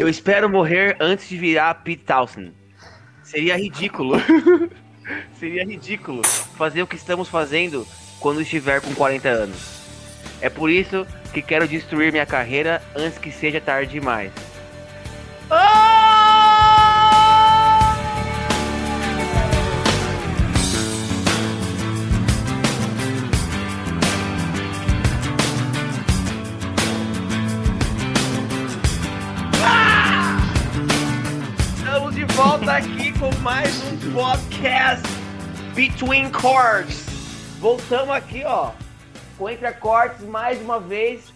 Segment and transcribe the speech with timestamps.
[0.00, 2.54] Eu espero morrer antes de virar Pete Townsend.
[3.22, 4.16] Seria ridículo.
[5.38, 6.22] Seria ridículo
[6.56, 7.86] fazer o que estamos fazendo
[8.18, 9.58] quando estiver com 40 anos.
[10.40, 14.32] É por isso que quero destruir minha carreira antes que seja tarde demais.
[15.42, 15.79] Estamos
[34.12, 35.06] podcast
[35.74, 37.06] Between Chords.
[37.60, 38.72] Voltamos aqui, ó,
[39.38, 41.32] com Entre Acordes mais uma vez,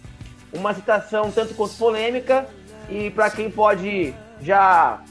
[0.51, 2.47] uma citação tanto quanto polêmica
[2.89, 5.01] e para quem pode já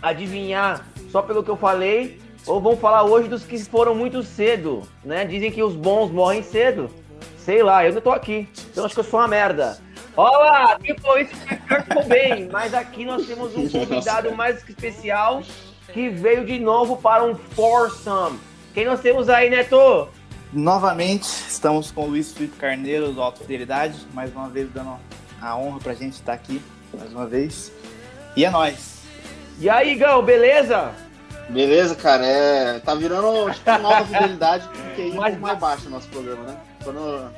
[0.00, 4.82] adivinhar só pelo que eu falei, ou vamos falar hoje dos que foram muito cedo,
[5.04, 5.24] né?
[5.24, 6.90] Dizem que os bons morrem cedo.
[7.38, 9.78] Sei lá, eu não tô aqui, então acho que eu sou uma merda.
[10.16, 11.34] Olá, tipo, isso
[12.06, 15.42] bem, mas aqui nós temos um convidado mais especial
[15.94, 18.38] que veio de novo para um foursome.
[18.74, 20.08] Quem nós temos aí, Neto?
[20.52, 24.98] Novamente, estamos com o Luiz Felipe Carneiro do Alto Fidelidade, mais uma vez dando
[25.40, 26.60] a honra pra gente estar aqui,
[26.98, 27.70] mais uma vez.
[28.36, 29.02] E é nóis!
[29.60, 30.90] E aí, Gão, beleza?
[31.48, 32.80] Beleza, cara, é.
[32.80, 36.42] Tá virando tipo uma alta fidelidade, porque aí é Mais- mais baixo o nosso programa,
[36.42, 36.56] né?
[36.82, 37.30] Quando...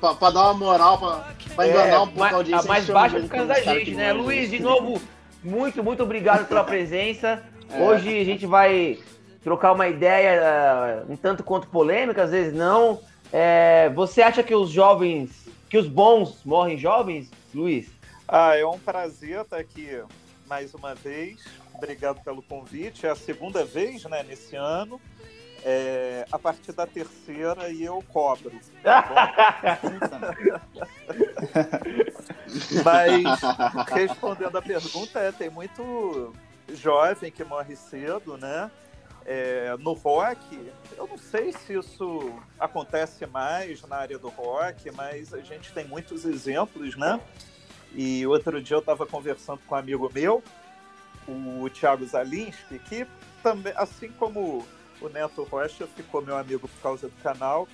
[0.00, 2.64] Pra, pra dar uma moral, pra, pra enganar É, um pouco a audiência.
[2.64, 4.08] a mais a baixa ele por causa da gente, né?
[4.12, 4.24] manjam.
[4.24, 5.00] Luiz, de novo,
[5.42, 7.42] muito, muito obrigado pela presença.
[7.70, 7.82] É.
[7.82, 8.98] Hoje a gente vai
[9.42, 13.00] trocar uma ideia eh, um tanto quanto polêmica, às vezes não.
[13.32, 17.88] É, você acha que os jovens, que os bons morrem jovens, Luiz?
[18.26, 20.02] Ah, é um prazer estar aqui
[20.46, 21.44] mais uma vez.
[21.74, 23.06] Obrigado pelo convite.
[23.06, 25.00] É a segunda vez, né, nesse ano.
[25.66, 28.52] É, a partir da terceira e eu cobro.
[28.82, 29.64] tá
[32.84, 33.40] Mas
[33.88, 36.34] respondendo a pergunta, é, tem muito
[36.72, 38.70] jovem que morre cedo, né?
[39.26, 42.30] É, no rock, eu não sei se isso
[42.60, 47.18] acontece mais na área do rock, mas a gente tem muitos exemplos, né?
[47.94, 50.42] E outro dia eu estava conversando com um amigo meu,
[51.26, 53.06] o Thiago Zalinski, que
[53.42, 54.66] também, assim como
[55.00, 57.66] o Neto Rocha, ficou meu amigo por causa do canal,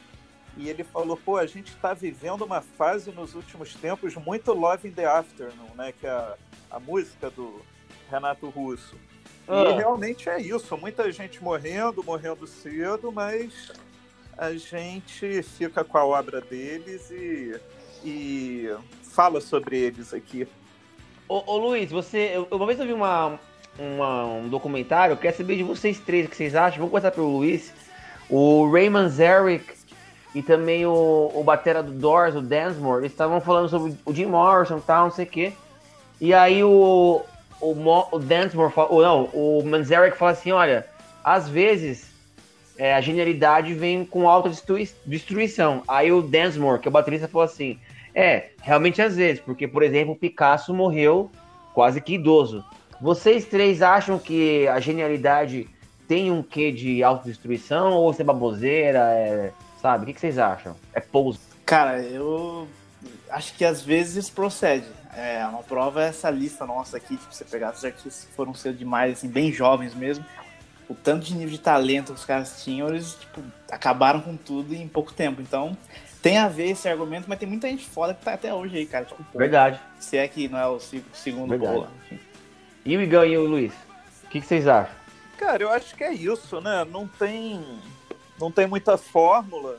[0.56, 4.88] e ele falou, pô, a gente está vivendo uma fase nos últimos tempos muito Love
[4.88, 5.92] in the Afternoon, né?
[5.92, 6.36] Que é a,
[6.70, 7.60] a música do
[8.10, 8.94] Renato Russo.
[9.48, 9.76] E Ah.
[9.76, 13.72] realmente é isso, muita gente morrendo, morrendo cedo, mas
[14.38, 17.58] a gente fica com a obra deles e,
[18.04, 20.46] e fala sobre eles aqui.
[21.28, 22.32] Ô, ô, Luiz, você.
[22.34, 23.38] eu- Uma vez eu vi uma,
[23.78, 26.78] uma- um documentário, eu quero saber de vocês três o que vocês acham.
[26.78, 27.72] Vamos começar pelo Luiz.
[28.28, 29.64] O Raymond Zarek
[30.34, 34.26] e também o, o Batera do Doors, o Dansmore, eles estavam falando sobre o Jim
[34.26, 35.52] Morrison e tal, não sei o quê.
[36.20, 37.22] E aí o,
[37.60, 38.18] o, Mo- o
[38.88, 40.86] ou não, o Manzarek fala assim: olha,
[41.22, 42.10] às vezes
[42.78, 45.82] é, a genialidade vem com autodestruição.
[45.86, 47.78] Aí o Dansmore, que é o baterista, falou assim:
[48.14, 51.30] é, realmente às vezes, porque, por exemplo, o Picasso morreu
[51.74, 52.64] quase que idoso.
[53.00, 55.68] Vocês três acham que a genialidade
[56.08, 58.98] tem um quê de autodestruição ou isso é baboseira?
[59.12, 60.02] É, sabe?
[60.02, 60.74] O que, que vocês acham?
[60.92, 61.38] É pouso.
[61.64, 62.66] Cara, eu
[63.30, 64.86] acho que às vezes procede.
[65.14, 68.54] É, uma prova é essa lista nossa aqui, tipo, você pegar os artistas que foram
[68.54, 70.24] cedo demais, assim, bem jovens mesmo.
[70.88, 74.74] O tanto de nível de talento que os caras tinham, eles, tipo, acabaram com tudo
[74.74, 75.40] em pouco tempo.
[75.40, 75.76] Então,
[76.22, 78.86] tem a ver esse argumento, mas tem muita gente foda que tá até hoje aí,
[78.86, 79.04] cara.
[79.04, 79.80] Tipo, pô, Verdade.
[79.98, 82.20] se é que não é o se- segundo enfim.
[82.84, 83.72] E o Igão e o Luiz?
[84.24, 84.94] O que, que vocês acham?
[85.38, 86.84] Cara, eu acho que é isso, né?
[86.84, 87.64] Não tem,
[88.38, 89.78] não tem muita fórmula.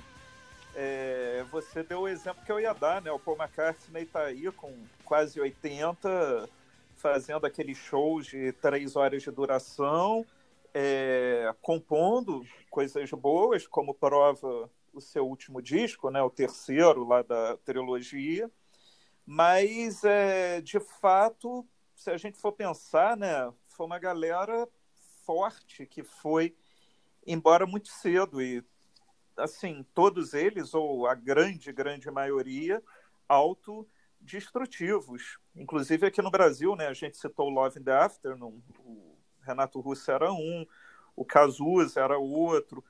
[0.75, 3.11] É, você deu o exemplo que eu ia dar, né?
[3.11, 4.71] O Paul McCartney tá aí com
[5.11, 6.49] quase 80,
[6.95, 10.25] fazendo aqueles shows de três horas de duração,
[10.73, 16.21] é, compondo coisas boas, como prova o seu último disco, né?
[16.21, 18.49] O terceiro lá da trilogia.
[19.25, 23.51] Mas, é, de fato, se a gente for pensar, né?
[23.67, 24.65] Foi uma galera
[25.25, 26.55] forte que foi
[27.27, 28.63] embora muito cedo e
[29.35, 32.81] assim todos eles ou a grande grande maioria
[34.21, 39.15] autodestrutivos inclusive aqui no Brasil né a gente citou o Love in the Afternoon o
[39.41, 40.65] Renato Russo era um
[41.15, 42.83] o Cazuza era outro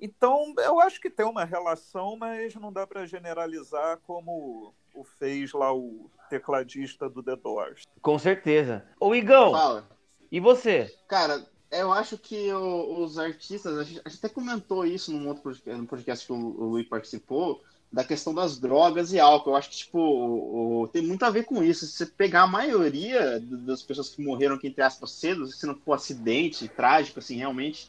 [0.00, 5.52] então eu acho que tem uma relação mas não dá para generalizar como o fez
[5.52, 8.86] lá o tecladista do The Doors Com certeza.
[9.00, 9.88] Ô, Igão, Fala.
[10.30, 10.92] e você?
[11.08, 15.26] Cara, eu acho que o- os artistas, a gente, a gente até comentou isso num
[15.26, 17.60] outro podcast, no podcast que o, o Luiz participou,
[17.94, 19.50] da questão das drogas e álcool.
[19.50, 21.86] Eu acho que, tipo, o, o, tem muito a ver com isso.
[21.86, 25.76] Se você pegar a maioria das pessoas que morreram, que entre aspas, cedo, se não
[25.76, 27.88] for acidente trágico, assim, realmente,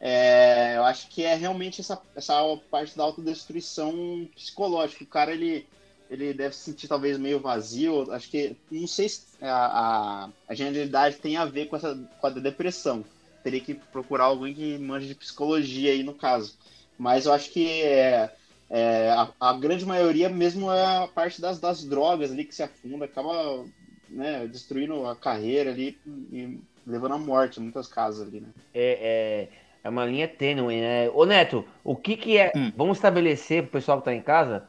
[0.00, 2.34] é, eu acho que é realmente essa, essa
[2.70, 5.02] parte da autodestruição psicológica.
[5.02, 5.66] O cara, ele,
[6.08, 8.10] ele deve se sentir talvez meio vazio.
[8.12, 12.26] Acho que, não sei se a, a, a genialidade tem a ver com, essa, com
[12.28, 13.04] a depressão.
[13.42, 16.56] Teria que procurar alguém que manja de psicologia aí, no caso.
[16.96, 18.32] Mas eu acho que é,
[18.70, 22.62] é, a, a, grande maioria mesmo é a parte das, das drogas ali que se
[22.62, 23.64] afunda, acaba
[24.08, 25.98] né, destruindo a carreira ali
[26.32, 28.48] e levando à morte em muitas casas ali, né?
[28.72, 29.48] É, é,
[29.82, 31.10] é uma linha tênue, né?
[31.10, 32.52] Ô Neto, o que que é...
[32.54, 32.72] Hum.
[32.76, 34.68] Vamos estabelecer pro pessoal que tá em casa...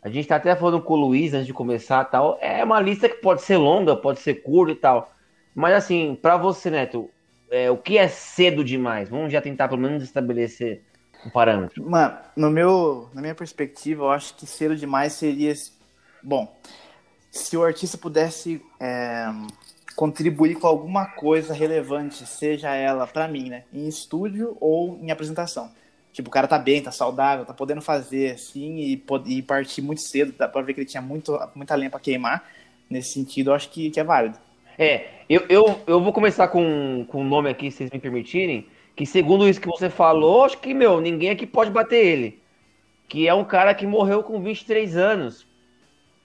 [0.00, 2.38] A gente tá até falando com o Luiz antes de começar tal.
[2.40, 5.12] É uma lista que pode ser longa, pode ser curta e tal.
[5.52, 7.10] Mas assim, para você, Neto,
[7.50, 9.08] é, o que é cedo demais?
[9.08, 10.84] Vamos já tentar pelo menos estabelecer
[11.24, 11.82] um parâmetro.
[11.88, 15.52] Mano, no meu, na minha perspectiva, eu acho que cedo demais seria.
[16.22, 16.54] Bom,
[17.30, 19.26] se o artista pudesse é,
[19.96, 25.70] contribuir com alguma coisa relevante, seja ela para mim, né, em estúdio ou em apresentação.
[26.12, 30.00] Tipo, o cara tá bem, tá saudável, tá podendo fazer assim e, e partir muito
[30.00, 32.44] cedo, dá pra ver que ele tinha muito, muita lenha pra queimar.
[32.90, 34.38] Nesse sentido, eu acho que, que é válido.
[34.78, 38.66] É, eu, eu, eu vou começar com, com um nome aqui, se vocês me permitirem
[38.98, 42.42] que segundo isso que você falou, acho que, meu, ninguém aqui pode bater ele.
[43.06, 45.46] Que é um cara que morreu com 23 anos.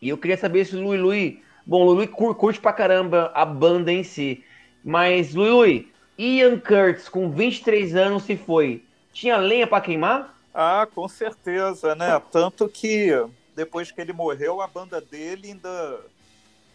[0.01, 1.43] E eu queria saber se o Lui Lui.
[1.67, 4.43] Bom, o Lui curte pra caramba a banda em si.
[4.83, 8.83] Mas, Lui Lui, Ian Curtis, com 23 anos, se foi.
[9.11, 10.35] Tinha lenha para queimar?
[10.51, 12.19] Ah, com certeza, né?
[12.31, 13.11] Tanto que
[13.55, 15.99] depois que ele morreu, a banda dele ainda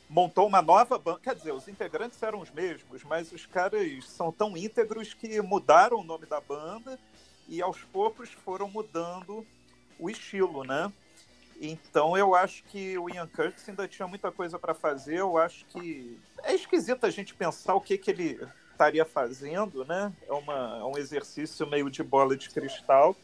[0.09, 1.21] montou uma nova banda.
[1.23, 5.99] Quer dizer, os integrantes eram os mesmos, mas os caras são tão íntegros que mudaram
[5.99, 6.99] o nome da banda
[7.49, 9.47] e aos poucos foram mudando
[9.99, 10.93] o estilo, né?
[11.61, 15.19] Então eu acho que o Ian Curtis ainda tinha muita coisa para fazer.
[15.19, 18.41] Eu acho que é esquisito a gente pensar o que, que ele
[18.71, 20.13] estaria fazendo, né?
[20.29, 23.17] É, uma, é um exercício meio de bola de cristal.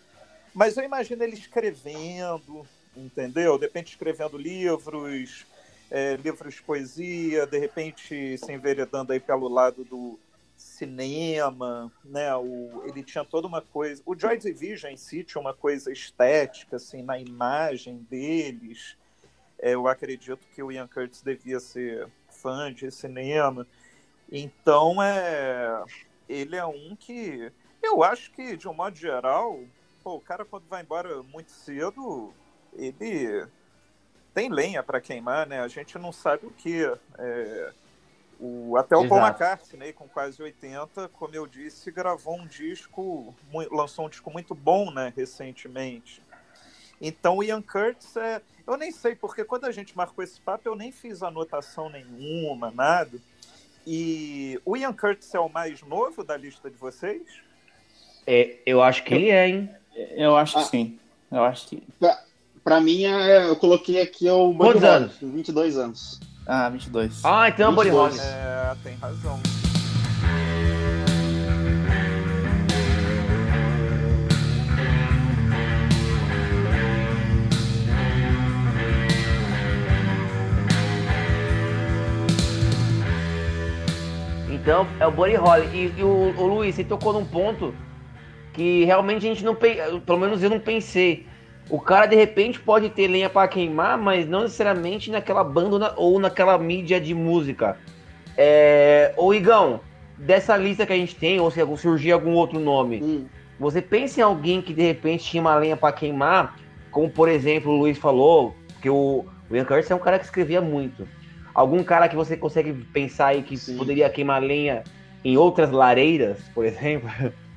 [0.52, 2.66] Mas eu imagino ele escrevendo,
[2.96, 3.56] entendeu?
[3.56, 5.46] De repente escrevendo livros,
[5.90, 10.18] é, livros de poesia, de repente se enveredando aí pelo lado do
[10.56, 12.34] cinema, né?
[12.36, 14.02] O, ele tinha toda uma coisa.
[14.06, 18.96] O Joy Division em si tinha uma coisa estética, assim, na imagem deles.
[19.58, 23.66] É, eu acredito que o Ian Curtis devia ser fã de cinema.
[24.30, 25.84] Então, é,
[26.28, 27.52] ele é um que
[27.82, 29.60] eu acho que, de um modo geral,
[30.02, 32.32] pô, o cara quando vai embora muito cedo,
[32.72, 33.46] ele
[34.34, 35.60] tem lenha para queimar, né?
[35.60, 36.84] A gente não sabe o que.
[37.16, 37.72] É,
[38.40, 39.08] o, até o Exato.
[39.08, 43.32] Paul McCartney, com quase 80, como eu disse, gravou um disco,
[43.70, 46.20] lançou um disco muito bom, né, recentemente.
[47.00, 48.42] Então o Ian Curtis é.
[48.66, 52.70] Eu nem sei, porque quando a gente marcou esse papo, eu nem fiz anotação nenhuma,
[52.70, 53.18] nada.
[53.86, 57.22] E o Ian Curtis é o mais novo da lista de vocês?
[58.26, 59.70] É, eu acho que ele é, hein?
[59.94, 60.98] Eu acho que ah, sim.
[61.30, 61.82] Eu acho que.
[62.64, 65.16] Pra mim, é, eu coloquei aqui o Buddy Quantos Holly, anos?
[65.20, 66.20] 22 anos.
[66.46, 67.22] Ah, 22.
[67.22, 68.18] Ah, então é o Buddy Holly.
[68.18, 69.38] É, tem razão.
[84.50, 85.66] Então, é o Buddy Holly.
[85.66, 87.74] E, e o, o Luiz, você tocou num ponto
[88.54, 89.54] que realmente a gente não...
[89.54, 91.26] Pelo menos eu não pensei
[91.68, 96.18] o cara de repente pode ter lenha para queimar, mas não necessariamente naquela banda ou
[96.20, 97.78] naquela mídia de música.
[98.36, 99.14] É...
[99.16, 99.80] Ô Igão,
[100.18, 103.26] dessa lista que a gente tem, ou se surgir algum outro nome, hum.
[103.58, 106.56] você pensa em alguém que de repente tinha uma lenha para queimar,
[106.90, 110.24] como por exemplo o Luiz falou, que o, o Ian Curtis é um cara que
[110.24, 111.08] escrevia muito.
[111.54, 113.76] Algum cara que você consegue pensar aí que Sim.
[113.76, 114.82] poderia queimar lenha
[115.24, 117.08] em outras lareiras, por exemplo?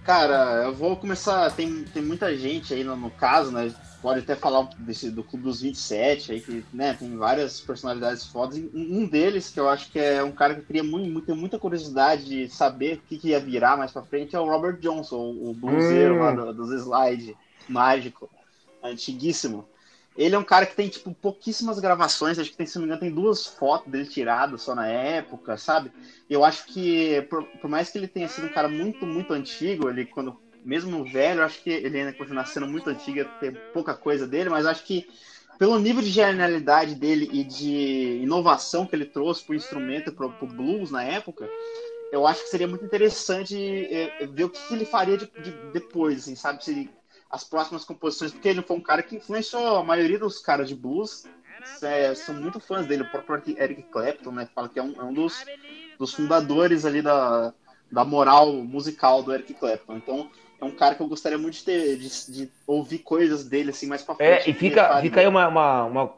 [0.03, 1.51] Cara, eu vou começar.
[1.51, 3.73] Tem, tem muita gente aí no, no caso, né?
[4.07, 8.57] Pode até falar desse, do Clube dos 27, aí, que né, tem várias personalidades fodas.
[8.73, 12.23] Um deles, que eu acho que é um cara que queria muito, tem muita curiosidade
[12.23, 15.53] de saber o que, que ia virar mais pra frente, é o Robert Johnson, o
[15.53, 16.19] bluseiro hum.
[16.19, 17.35] lá do, dos slide
[17.67, 18.29] mágico,
[18.81, 19.67] antiguíssimo.
[20.15, 22.87] Ele é um cara que tem, tipo, pouquíssimas gravações, acho que tem, se não me
[22.87, 25.91] engano, tem duas fotos dele tiradas só na época, sabe?
[26.29, 29.89] Eu acho que, por, por mais que ele tenha sido um cara muito, muito antigo,
[29.89, 34.27] ele, quando mesmo velho, acho que ele ainda continua sendo muito antiga, tem pouca coisa
[34.27, 35.07] dele, mas acho que
[35.57, 40.27] pelo nível de genialidade dele e de inovação que ele trouxe para o instrumento, para
[40.27, 41.49] o blues na época,
[42.11, 46.19] eu acho que seria muito interessante é, ver o que, ele faria de, de, depois,
[46.19, 46.63] assim, sabe?
[46.63, 46.89] Se
[47.29, 50.75] as próximas composições, porque ele foi um cara que influenciou a maioria dos caras de
[50.75, 51.25] blues,
[51.81, 53.03] é, são muito fãs dele.
[53.03, 54.47] O próprio Eric Clapton, né?
[54.53, 55.45] Fala que é um, é um dos,
[55.97, 57.53] dos fundadores ali da,
[57.91, 59.97] da moral musical do Eric Clapton.
[59.97, 63.69] Então, é um cara que eu gostaria muito de ter, de, de ouvir coisas dele
[63.69, 64.47] assim mais pra frente.
[64.47, 66.13] É, e fica, fica aí uma, uma, uma,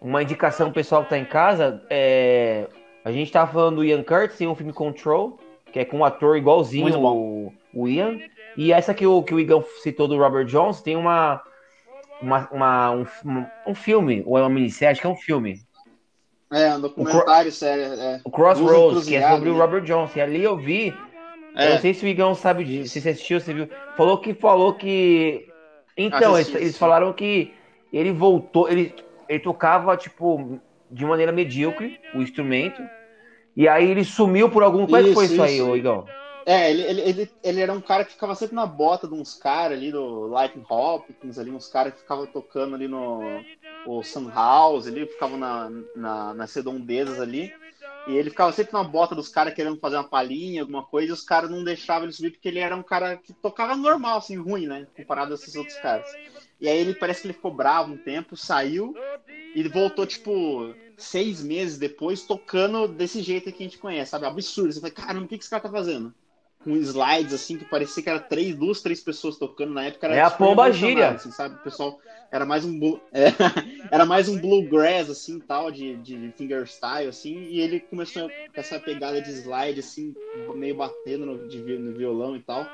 [0.00, 1.82] uma indicação pessoal que tá em casa.
[1.90, 2.66] É,
[3.04, 5.38] a gente tava falando do Ian Curtis, tem um filme Control,
[5.72, 8.18] que é com um ator igualzinho o, o Ian.
[8.56, 11.42] E essa que o, que o Igão citou do Robert Jones tem uma,
[12.20, 13.06] uma, uma um,
[13.66, 15.60] um filme, ou é uma minissérie, acho que é um filme.
[16.50, 17.84] É, um documentário, sério.
[17.84, 18.20] É.
[18.24, 19.54] O Crossroads, que é sobre né?
[19.54, 20.16] o Robert Jones.
[20.16, 20.94] E ali eu vi.
[21.58, 21.66] É.
[21.66, 23.68] Eu não sei se o Igão sabe disso, se você assistiu, você viu.
[23.96, 25.48] Falou que falou que.
[25.96, 27.52] Então, Assisti, eles, eles, falaram que
[27.92, 28.94] ele voltou, ele,
[29.28, 32.80] ele tocava, tipo, de maneira medíocre o instrumento.
[33.56, 34.84] E aí ele sumiu por algum.
[34.84, 36.06] Como é que foi isso, isso aí, Igão?
[36.46, 39.34] É, ele, ele, ele, ele, era um cara que ficava sempre na bota de uns
[39.34, 43.20] caras ali do Lightning Hopkins, ali, uns caras que ficavam tocando ali no
[43.84, 47.52] o Sunhouse, ele ficava na, na, nas redondezas ali.
[48.08, 51.12] E ele ficava sempre na bota dos caras querendo fazer uma palhinha, alguma coisa, e
[51.12, 54.38] os caras não deixavam ele subir porque ele era um cara que tocava normal, assim,
[54.38, 54.86] ruim, né?
[54.96, 56.10] Comparado a esses outros caras.
[56.58, 58.94] E aí ele parece que ele ficou bravo um tempo, saiu
[59.54, 64.24] e voltou, tipo, seis meses depois, tocando desse jeito que a gente conhece, sabe?
[64.24, 64.72] Absurdo.
[64.72, 66.14] Você fala, caramba, o que, que esse cara tá fazendo?
[66.68, 70.06] Com slides assim que parecia que era três, duas, três pessoas tocando na época.
[70.08, 71.10] é a pomba gíria.
[71.10, 71.54] Assim, sabe?
[71.54, 71.98] O pessoal
[72.30, 72.78] era mais um
[73.10, 73.32] é,
[73.90, 78.78] era mais um bluegrass assim, tal de, de fingerstyle assim, e ele começou com essa
[78.78, 80.14] pegada de slide assim,
[80.54, 82.66] meio batendo no, de, no violão e tal.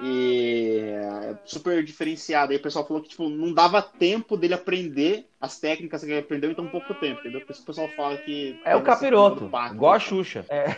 [0.00, 2.52] E é super diferenciado.
[2.52, 6.20] Aí o pessoal falou que tipo, não dava tempo dele aprender as técnicas que ele
[6.20, 7.40] aprendeu em tão pouco tempo, entendeu?
[7.40, 8.60] Por isso o pessoal fala que.
[8.64, 10.44] É o capiroto, igual a Xuxa.
[10.48, 10.76] É.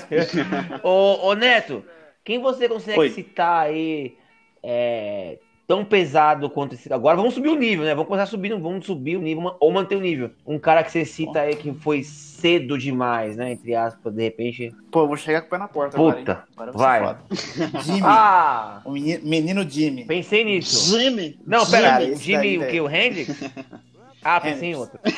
[0.82, 1.84] ô, ô, Neto,
[2.24, 3.10] quem você consegue Oi.
[3.10, 4.16] citar aí
[4.62, 5.38] é,
[5.72, 6.92] tão pesado quanto esse.
[6.92, 7.94] Agora vamos subir o nível, né?
[7.94, 10.30] Vamos começar subindo, vamos subir o nível ou manter o nível.
[10.46, 13.52] Um cara que você cita aí que foi cedo demais, né?
[13.52, 14.70] Entre aspas, de repente.
[14.90, 16.72] Pô, eu vou chegar com o pé na porta Puta, agora.
[16.72, 17.16] vai.
[17.84, 18.02] Jimmy.
[18.04, 18.82] Ah!
[18.84, 20.04] O menino Jimmy.
[20.04, 20.90] Pensei nisso.
[20.90, 21.40] Jimmy?
[21.46, 22.78] Não, pera, o Jimmy, o que?
[22.78, 23.30] O Hendrix?
[24.24, 25.00] Ah, pensei em outro.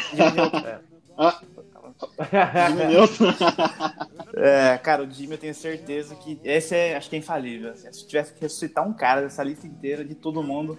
[0.64, 0.78] É.
[1.18, 1.38] Ah.
[4.36, 7.70] é, cara, o Jimmy eu tenho certeza que esse é, acho que é infalível.
[7.70, 7.92] Assim.
[7.92, 10.78] Se tivesse que ressuscitar um cara dessa lista inteira de todo mundo,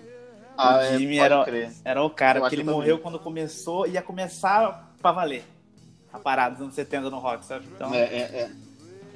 [0.58, 1.46] ah, o é, Jimmy é, era,
[1.84, 5.44] era o cara, porque ele morreu quando começou, ia começar pra valer
[6.12, 7.66] a parada dos anos 70 no rock, sabe?
[7.76, 7.94] Então...
[7.94, 8.65] É, é, é.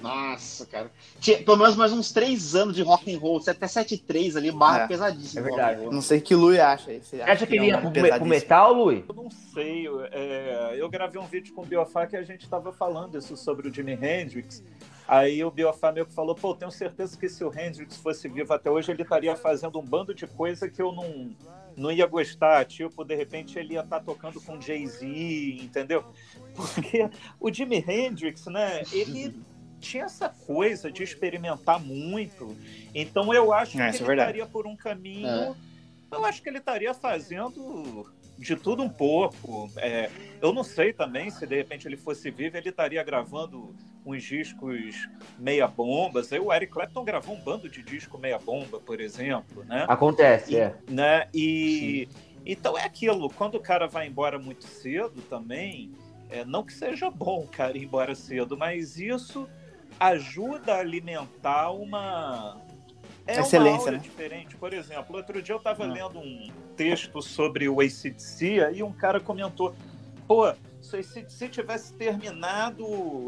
[0.01, 0.91] Nossa, cara.
[1.19, 4.83] Tinha pelo menos mais uns três anos de rock and roll, até 7-3 ali, barra
[4.83, 5.41] é, pesadíssima.
[5.41, 5.85] É verdade.
[5.85, 6.91] Não sei que Lui acha.
[6.99, 9.03] Você acha, acha que, ele ia pro, pro metal, Lui?
[9.07, 9.87] Eu não sei.
[10.11, 13.67] É, eu gravei um vídeo com o Biofá que a gente tava falando isso sobre
[13.67, 14.63] o Jimi Hendrix.
[15.09, 18.53] Aí o Biofá meio que falou, pô, tenho certeza que se o Hendrix fosse vivo
[18.53, 21.31] até hoje, ele estaria fazendo um bando de coisa que eu não,
[21.75, 22.63] não ia gostar.
[22.65, 25.07] Tipo, de repente ele ia estar tá tocando com Jay-Z,
[25.63, 26.05] entendeu?
[26.55, 29.35] Porque o Jimi Hendrix, né, ele
[29.79, 32.55] tinha essa coisa de experimentar muito.
[32.93, 35.27] Então eu acho é, que ele é estaria por um caminho.
[35.27, 35.55] É.
[36.11, 38.07] Eu acho que ele estaria fazendo
[38.37, 39.69] de tudo um pouco.
[39.77, 40.09] É,
[40.41, 45.07] eu não sei também se de repente ele fosse vivo, ele estaria gravando uns discos
[45.37, 46.31] meia bombas.
[46.31, 49.85] Aí o Eric Clapton gravou um bando de disco meia bomba, por exemplo, né?
[49.87, 50.75] Acontece, e, é.
[50.87, 51.27] Né?
[51.33, 52.07] E
[52.45, 53.29] então é aquilo.
[53.29, 55.91] Quando o cara vai embora muito cedo também,
[56.29, 59.47] é, não que seja bom o cara ir embora cedo, mas isso
[59.99, 62.61] ajuda a alimentar uma
[63.27, 63.97] é excelência, uma né?
[63.99, 64.55] diferente.
[64.55, 69.19] Por exemplo, outro dia eu estava lendo um texto sobre o ACDC e um cara
[69.19, 69.75] comentou:
[70.27, 70.51] pô,
[70.81, 72.85] se o ACDC tivesse terminado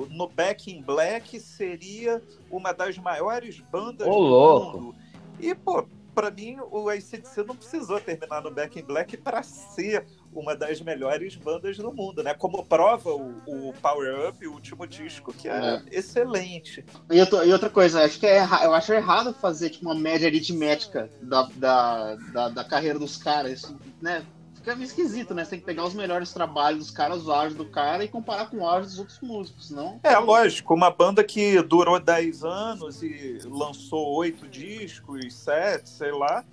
[0.10, 4.80] no Back in Black, seria uma das maiores bandas Ô, do louco.
[4.80, 4.96] mundo.
[5.40, 5.86] E, pô,
[6.16, 10.82] para mim, o ACDC não precisou terminar no Back in Black para ser uma das
[10.82, 12.34] melhores bandas do mundo, né?
[12.34, 15.82] Como prova o, o Power Up, o último disco, que é, é.
[15.92, 16.84] excelente.
[17.10, 21.10] E, e, outra coisa, acho que é, eu acho errado fazer tipo, uma média aritmética
[21.22, 24.24] da, da, da, da carreira dos caras, né?
[24.62, 25.44] Fica meio esquisito, né?
[25.44, 28.48] Você tem que pegar os melhores trabalhos dos caras, os auge do cara, e comparar
[28.48, 30.00] com o auge dos outros músicos, não?
[30.04, 30.76] É, lógico.
[30.76, 36.46] Uma banda que durou 10 anos e lançou oito discos, sete, sei lá,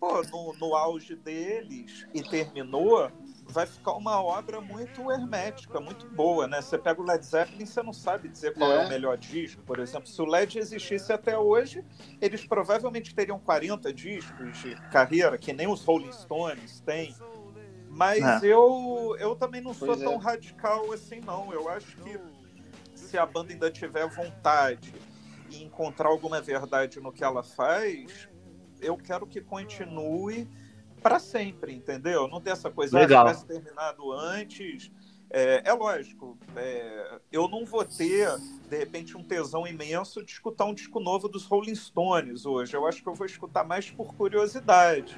[0.00, 3.12] pô, no, no auge deles e terminou,
[3.44, 6.62] vai ficar uma obra muito hermética, muito boa, né?
[6.62, 8.82] Você pega o Led Zeppelin, você não sabe dizer qual é.
[8.82, 8.86] é.
[8.86, 10.08] o melhor disco, por exemplo.
[10.08, 11.84] Se o Led existisse até hoje,
[12.20, 17.14] eles provavelmente teriam 40 discos de carreira, que nem os Rolling Stones têm.
[17.90, 18.46] Mas é.
[18.46, 20.16] eu, eu também não sou tão é.
[20.16, 21.52] radical assim, não.
[21.52, 22.18] Eu acho que
[22.94, 24.94] se a banda ainda tiver vontade
[25.50, 28.29] e encontrar alguma verdade no que ela faz,
[28.80, 30.48] eu quero que continue
[31.02, 32.28] para sempre, entendeu?
[32.28, 33.26] Não tem essa coisa, Legal.
[33.26, 34.90] ah, se tivesse terminado antes.
[35.32, 38.28] É, é lógico, é, eu não vou ter,
[38.68, 42.74] de repente, um tesão imenso de escutar um disco novo dos Rolling Stones hoje.
[42.74, 45.16] Eu acho que eu vou escutar mais por curiosidade.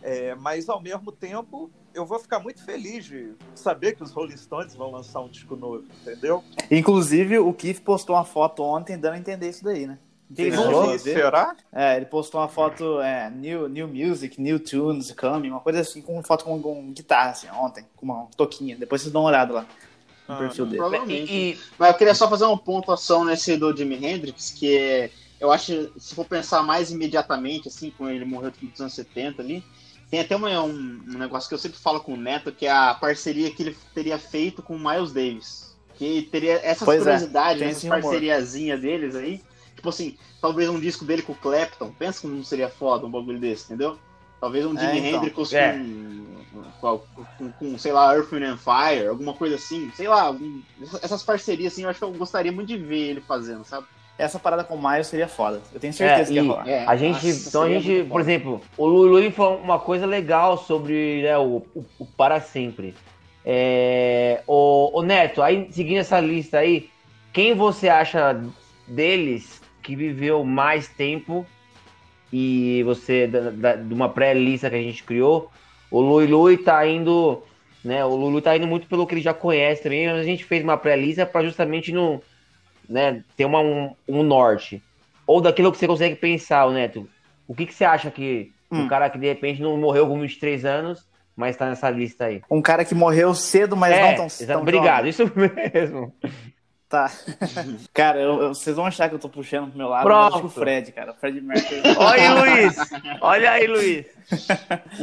[0.00, 4.36] É, mas, ao mesmo tempo, eu vou ficar muito feliz de saber que os Rolling
[4.36, 6.44] Stones vão lançar um disco novo, entendeu?
[6.70, 9.98] Inclusive, o Keith postou uma foto ontem dando a entender isso daí, né?
[10.94, 11.14] A ver?
[11.14, 11.56] Será?
[11.72, 16.00] É, ele postou uma foto, é, new, new music, new tunes coming, uma coisa assim,
[16.00, 18.76] com uma foto com, com guitarra, assim, ontem, com uma toquinha.
[18.76, 19.66] Depois vocês dão uma olhada lá
[20.28, 20.78] no Ah, perfil dele.
[20.78, 21.32] Provavelmente.
[21.32, 25.10] E, Mas eu queria só fazer uma pontuação nesse do Jimi Hendrix, que é,
[25.40, 29.62] eu acho, se for pensar mais imediatamente, assim, quando ele morreu nos anos 70 ali,
[30.10, 32.70] tem até uma- um, um negócio que eu sempre falo com o Neto, que é
[32.70, 35.72] a parceria que ele teria feito com o Miles Davis.
[35.94, 39.42] Que teria essas Pois é, curiosidades, tem essas parceriazinhas deles aí.
[39.82, 41.90] Tipo assim, talvez um disco dele com o Clapton.
[41.98, 43.98] Pensa como não seria foda um bagulho desse, entendeu?
[44.40, 45.24] Talvez um É, Jimi então.
[45.24, 45.72] Hendrix É.
[46.80, 47.00] com,
[47.36, 49.90] com, com, sei lá, Earth, Wind and Fire, alguma coisa assim.
[49.96, 50.60] Sei lá, algum-
[51.02, 53.88] essas parcerias assim, eu acho que eu gostaria muito de ver ele fazendo, sabe?
[54.16, 55.60] Essa parada com o Miles seria foda.
[55.72, 56.68] Eu tenho certeza É, que ia rolar.
[56.68, 58.20] É, a gente, nossa, então a gente, por foda.
[58.20, 62.94] exemplo, o Lulu falou uma coisa legal sobre né, o, o, o para sempre.
[63.44, 66.88] É, o, o Neto, aí seguindo essa lista aí,
[67.32, 68.40] quem você acha
[68.86, 71.46] deles que viveu mais tempo
[72.32, 75.50] e você da, da- de uma pré-lista que a gente criou,
[75.90, 77.42] o Lui Lui tá indo,
[77.84, 78.04] né?
[78.04, 80.62] O Lulu tá indo muito pelo que ele já conhece também, mas a gente fez
[80.64, 82.22] uma pré-lista para justamente não,
[82.88, 84.82] né, ter uma, um, um norte
[85.26, 87.08] ou daquilo que você consegue pensar, o Neto.
[87.46, 88.84] O que, que você acha que Hum.
[88.84, 92.40] um cara que de repente não morreu com 23 anos, mas tá nessa lista aí?
[92.50, 95.10] Um cara que morreu cedo, mas é, não tão, tão obrigado, jovem.
[95.10, 95.24] isso
[95.74, 96.14] mesmo.
[96.92, 97.10] Tá.
[97.94, 100.44] cara, eu- eu- vocês vão achar que eu tô puxando pro meu lado, Pronto.
[100.44, 101.12] o Fred, cara.
[101.12, 101.80] O Fred Mercury.
[101.96, 102.28] Olha aí,
[102.60, 102.76] Luiz!
[103.22, 104.06] Olha aí, Luiz!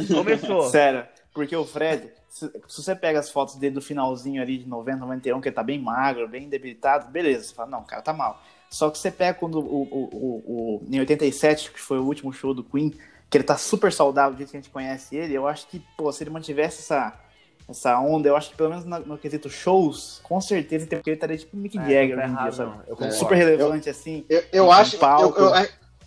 [0.08, 0.62] Começou.
[0.70, 4.68] Sério, porque o Fred, se, se você pega as fotos dele do finalzinho ali de
[4.68, 8.02] 90, 91, que ele tá bem magro, bem debilitado, beleza, você fala, não, o cara
[8.02, 8.40] tá mal.
[8.70, 12.32] Só que você pega quando o, o, o, o- em 87, que foi o último
[12.32, 12.94] show do Queen,
[13.28, 15.80] que ele tá super saudável, do jeito que a gente conhece ele, eu acho que,
[15.96, 17.12] pô, se ele mantivesse essa,
[17.70, 21.36] essa onda, eu acho que pelo menos no, no quesito shows, com certeza ele estaria
[21.38, 22.72] tipo Mick É, Jagger tá hoje em dia, sabe?
[22.86, 23.10] Eu É.
[23.10, 24.24] Super relevante assim.
[24.28, 25.38] Eu, eu Um acho, eu, palco.
[25.40, 25.52] eu,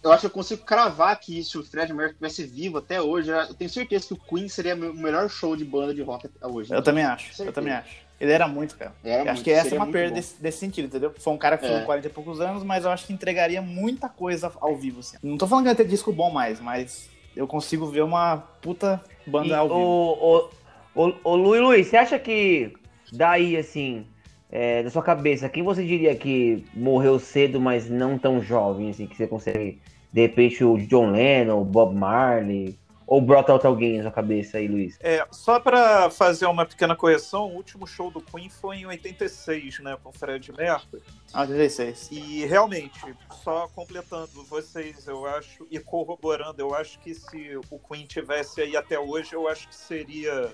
[0.03, 3.29] eu acho que eu consigo cravar que se o Fred Mercury tivesse vivo até hoje,
[3.29, 6.45] eu tenho certeza que o Queen seria o melhor show de banda de rock até
[6.45, 6.73] hoje.
[6.73, 8.03] Eu também acho, eu também acho.
[8.19, 8.93] Ele era muito, cara.
[9.03, 11.13] Era Eu acho muito, que essa é uma perda desse, desse sentido, entendeu?
[11.17, 11.69] Foi um cara que É.
[11.69, 14.99] foi com 40 e poucos anos, mas eu acho que entregaria muita coisa ao vivo,
[15.01, 15.17] assim.
[15.21, 19.01] Não tô falando que vai ter disco bom mais, mas eu consigo ver uma puta
[19.27, 19.79] banda E ao vivo.
[19.79, 20.49] o, o,
[20.95, 22.73] o, o Luiz, Luiz, você acha que
[23.11, 24.05] daí, assim,
[24.51, 29.07] é, da sua cabeça, quem você diria que morreu cedo, mas não tão jovem, assim,
[29.07, 33.97] que você consegue, de repente, o John Lennon, o Bob Marley, ou brota out alguém
[33.97, 34.97] na sua cabeça aí, Luiz?
[35.01, 39.79] É, só para fazer uma pequena correção, o último show do Queen foi em 86,
[39.79, 41.01] né, com o Fred Mercury.
[41.33, 42.09] Ah, 16.
[42.11, 42.99] E realmente,
[43.43, 48.77] só completando vocês, eu acho, e corroborando, eu acho que se o Queen tivesse aí
[48.77, 50.51] até hoje, eu acho que seria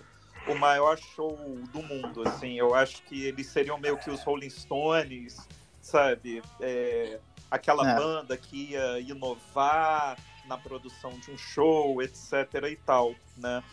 [0.47, 1.37] o maior show
[1.71, 2.57] do mundo, assim.
[2.57, 5.47] Eu acho que eles seriam meio que os Rolling Stones,
[5.81, 6.41] sabe?
[6.59, 7.95] É, aquela É.
[7.95, 12.33] banda que ia inovar na produção de um show, etc
[12.69, 13.63] e tal, né?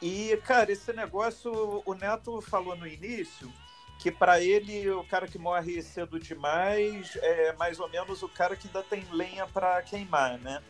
[0.00, 3.52] E, cara, esse negócio, o Neto falou no início
[3.98, 8.56] que para ele o cara que morre cedo demais é mais ou menos o cara
[8.56, 10.62] que ainda tem lenha para queimar, né?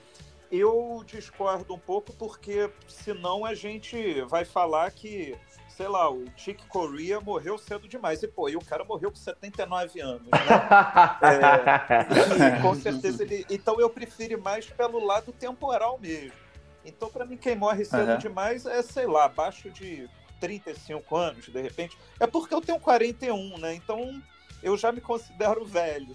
[0.57, 5.37] Eu discordo um pouco porque senão a gente vai falar que,
[5.69, 8.23] sei lá, o Chick Corea morreu cedo demais.
[8.23, 10.31] E pô, e o cara morreu com 79 anos, né?
[12.59, 13.45] E, com certeza ele.
[13.51, 16.39] Então eu prefiro ir mais pelo lado temporal mesmo.
[16.85, 18.19] Então, para mim, quem morre cedo Aham.
[18.19, 21.99] demais é, sei lá, abaixo de 35 anos, de repente.
[22.21, 23.75] É porque eu tenho 41, né?
[23.75, 24.23] Então
[24.63, 26.15] eu já me considero velho.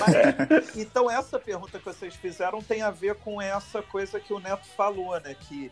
[0.00, 4.40] Mas, então, essa pergunta que vocês fizeram tem a ver com essa coisa que o
[4.40, 5.34] Neto falou, né?
[5.34, 5.70] Que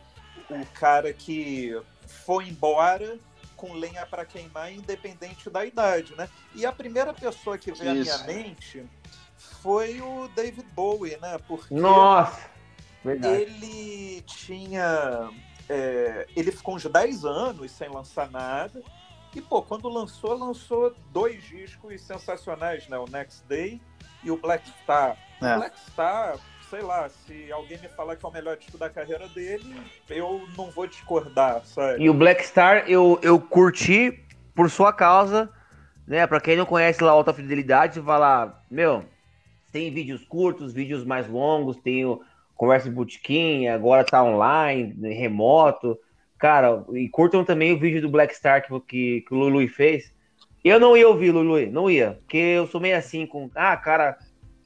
[0.50, 3.18] o cara que foi embora
[3.56, 6.28] com lenha para queimar, independente da idade, né?
[6.54, 8.26] E a primeira pessoa que veio à minha Isso.
[8.26, 8.84] mente
[9.62, 11.38] foi o David Bowie, né?
[11.46, 12.50] Porque Nossa!
[13.04, 13.42] Verdade.
[13.42, 15.30] ele tinha.
[15.68, 18.82] é, ele ficou uns 10 anos sem lançar nada.
[19.34, 22.98] E, pô, quando lançou, lançou dois discos sensacionais, né?
[22.98, 23.80] O Next Day
[24.22, 25.16] e o Black Star.
[25.40, 25.54] É.
[25.54, 28.90] O Black Star, sei lá, se alguém me falar que é o melhor disco da
[28.90, 29.74] carreira dele,
[30.08, 32.02] eu não vou discordar, sabe?
[32.02, 34.22] E o Black Star eu, eu curti
[34.54, 35.50] por sua causa,
[36.06, 36.26] né?
[36.26, 39.04] Pra quem não conhece lá Alta Fidelidade, vai lá, meu,
[39.72, 42.20] tem vídeos curtos, vídeos mais longos, tem o
[42.54, 45.98] conversa de botequim, agora tá online, remoto.
[46.42, 50.12] Cara, e curtam também o vídeo do Black Star que, que, que o Lulu fez.
[50.64, 52.18] Eu não ia ouvir, Lulu, não ia.
[52.22, 53.48] Porque eu sou meio assim com.
[53.54, 54.18] Ah, cara,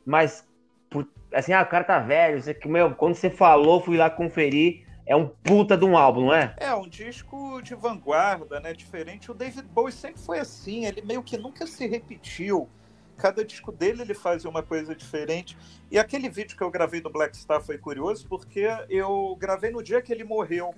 [0.06, 0.48] mas.
[0.88, 2.42] Por, assim, ah, o cara tá velho.
[2.42, 4.86] Você, meu, quando você falou, fui lá conferir.
[5.04, 6.56] É um puta de um álbum, não é?
[6.56, 8.72] É, um disco de vanguarda, né?
[8.72, 9.30] Diferente.
[9.30, 10.86] O David Bowie sempre foi assim.
[10.86, 12.70] Ele meio que nunca se repetiu.
[13.18, 15.58] Cada disco dele ele fazia uma coisa diferente.
[15.90, 19.82] E aquele vídeo que eu gravei do Black Star foi curioso porque eu gravei no
[19.82, 20.74] dia que ele morreu.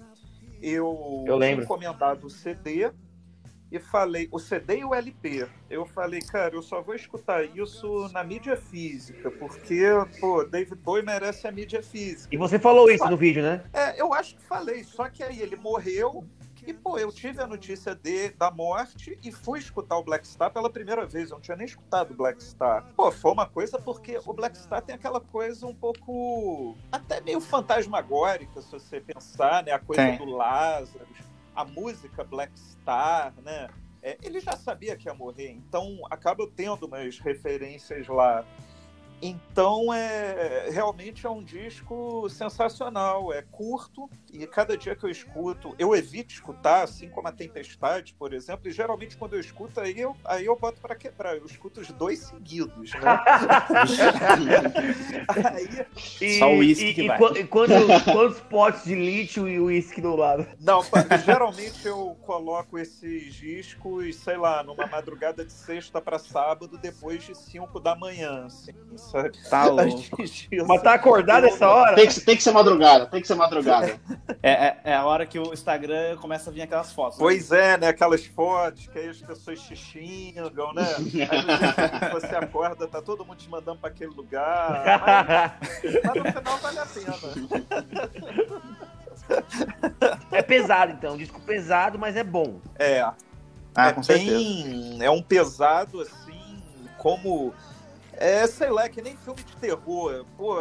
[0.63, 1.65] Eu, eu lembro.
[1.65, 2.91] tinha encomendado o CD
[3.71, 5.47] e falei, o CD e o LP.
[5.69, 9.83] Eu falei, cara, eu só vou escutar isso na mídia física, porque,
[10.21, 12.29] pô, David Bowie merece a mídia física.
[12.33, 13.63] E você falou isso no vídeo, né?
[13.73, 16.25] É, eu acho que falei, só que aí ele morreu
[16.69, 20.53] e, pô, eu tive a notícia de, da morte e fui escutar o Black Star
[20.53, 21.31] pela primeira vez.
[21.31, 22.85] Eu não tinha nem escutado o Black Star.
[22.95, 26.77] Pô, foi uma coisa porque o Black Star tem aquela coisa um pouco.
[26.93, 29.73] até meio fantasmagórica, se você pensar, né?
[29.73, 31.07] A coisa do Lázaro,
[31.57, 33.69] a música Black Star, né?
[34.03, 38.45] É, ele já sabia que ia morrer, então acaba tendo umas referências lá
[39.21, 45.75] então, é realmente é um disco sensacional, é curto e cada dia que eu escuto,
[45.79, 49.99] eu evito escutar, assim como a Tempestade, por exemplo, e geralmente quando eu escuto, aí
[49.99, 53.01] eu, aí eu boto para quebrar, eu escuto os dois seguidos, né?
[55.53, 55.87] aí,
[56.21, 57.19] e, Só o uísque que e, vai.
[57.19, 60.47] E quantos, quantos potes de lítio e uísque do lado?
[60.61, 60.83] Não,
[61.25, 67.35] geralmente eu coloco esses discos, sei lá, numa madrugada de sexta para sábado, depois de
[67.35, 68.73] 5 da manhã, assim,
[69.11, 69.33] sabe?
[69.49, 70.17] Tá louco.
[70.67, 71.97] Mas tá acordado essa hora?
[71.97, 73.99] Tem que, tem que ser madrugada, tem que ser madrugada.
[74.43, 77.19] É, é, é, a hora que o Instagram começa a vir aquelas fotos.
[77.19, 77.25] Né?
[77.25, 77.89] Pois é, né?
[77.89, 80.87] Aquelas fotos que aí as pessoas te xingam, né?
[82.01, 85.59] Aí você acorda, tá todo mundo te mandando pra aquele lugar.
[85.83, 87.15] Mas, mas no final vale a pena.
[90.33, 91.17] É pesado, então.
[91.17, 92.61] Disco pesado, mas é bom.
[92.79, 93.01] É.
[93.75, 94.99] Ah, é bem.
[95.03, 96.63] É um pesado, assim,
[96.97, 97.53] como
[98.21, 100.27] é, sei lá, é que nem filme de terror.
[100.37, 100.59] Pô,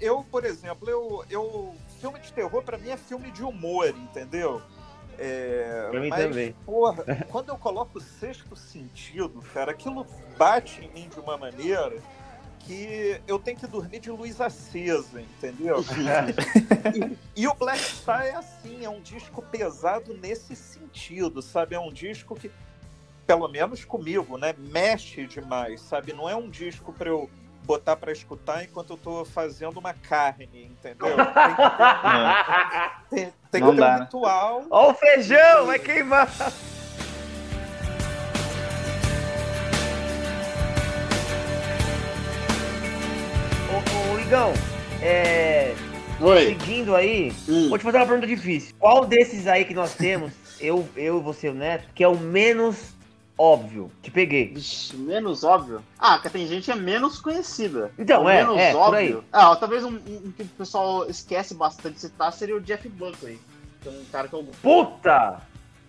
[0.00, 4.62] eu, por exemplo, eu, eu filme de terror para mim é filme de humor, entendeu?
[5.18, 6.52] É, pra mim mas, também.
[6.64, 10.06] Porra, quando eu coloco o sexto sentido, cara, aquilo
[10.38, 12.00] bate em mim de uma maneira
[12.60, 15.84] que eu tenho que dormir de luz acesa, entendeu?
[17.36, 21.74] e, e, o Black Star é assim, é um disco pesado nesse sentido, sabe?
[21.74, 22.50] É um disco que
[23.26, 24.54] pelo menos comigo, né?
[24.56, 26.12] Mexe demais, sabe?
[26.12, 27.28] Não é um disco para eu
[27.64, 31.16] botar para escutar enquanto eu tô fazendo uma carne, entendeu?
[31.16, 31.70] Tem que
[33.10, 34.00] ter, tem, tem que ter um né?
[34.00, 34.64] ritual.
[34.70, 36.28] Ó o feijão, vai queimar!
[43.70, 44.52] Ô, ô Igão,
[45.02, 45.74] é...
[46.20, 46.46] Oi.
[46.46, 47.68] Seguindo aí, hum.
[47.70, 48.74] vou te fazer uma pergunta difícil.
[48.78, 52.16] Qual desses aí que nós temos, eu, eu você e o Neto, que é o
[52.16, 52.94] menos
[53.38, 53.90] óbvio.
[54.02, 54.52] Te peguei.
[54.54, 55.82] Vixe, menos óbvio?
[55.98, 57.90] Ah, que tem gente que é menos conhecida.
[57.98, 59.24] Então, é, menos é, óbvio.
[59.32, 63.38] Ah, talvez um, um, que o pessoal esquece bastante de citar seria o Jeff Buckley.
[63.82, 64.44] Que é um cara que eu.
[64.62, 65.42] Puta!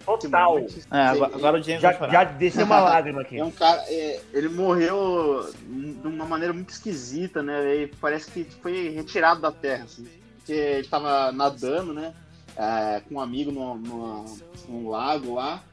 [0.05, 0.59] Total.
[0.91, 3.39] É, agora, o James já, já desceu uma lágrima aqui.
[3.39, 7.75] É um cara, é, ele morreu de uma maneira muito esquisita, né?
[7.75, 10.07] E parece que foi retirado da terra, assim.
[10.37, 12.13] Porque ele tava nadando, né?
[12.55, 14.25] É, com um amigo no, no,
[14.69, 15.63] num lago lá.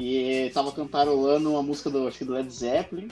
[0.00, 3.08] E tava cantarolando uma música do, acho que do Led Zeppelin.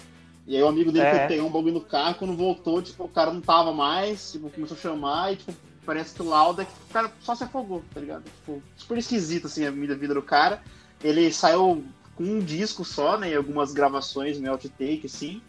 [0.47, 1.27] E aí o amigo dele é.
[1.27, 4.79] pegou um bagulho no carro, quando voltou, tipo, o cara não tava mais, tipo, começou
[4.79, 5.53] a chamar e, tipo,
[5.85, 8.25] parece que o Lauda, o cara só se afogou, tá ligado?
[8.25, 10.63] Tipo, super esquisito, assim, a vida, do cara.
[11.05, 11.85] Ele saiu
[12.17, 15.43] com um disco só, né, e algumas gravações, meio outtake, assim.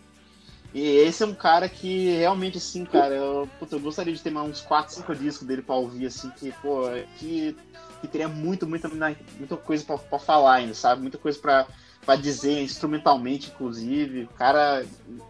[0.73, 4.31] E esse é um cara que realmente, assim, cara, eu, puta, eu gostaria de ter
[4.31, 6.83] mais uns 4, 5 discos dele pra ouvir, assim, que, pô,
[7.17, 7.55] que
[8.01, 11.01] que teria muito, muita, muita coisa para falar ainda, sabe?
[11.01, 14.23] Muita coisa para dizer, instrumentalmente, inclusive.
[14.23, 14.85] O cara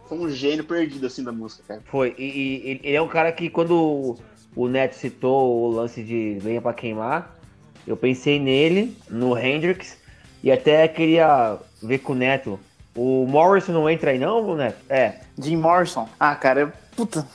[0.08, 1.82] foi um gênio perdido, assim, da música, cara.
[1.86, 4.16] Foi, e, e ele é um cara que quando
[4.54, 7.36] o Neto citou o lance de Lenha para Queimar,
[7.86, 9.98] eu pensei nele, no Hendrix,
[10.42, 12.58] e até queria ver com o Neto.
[12.94, 14.78] O Morrison não entra aí não, Neto?
[14.88, 15.20] É.
[15.38, 16.08] Jim Morrison?
[16.18, 17.26] Ah, cara, puta...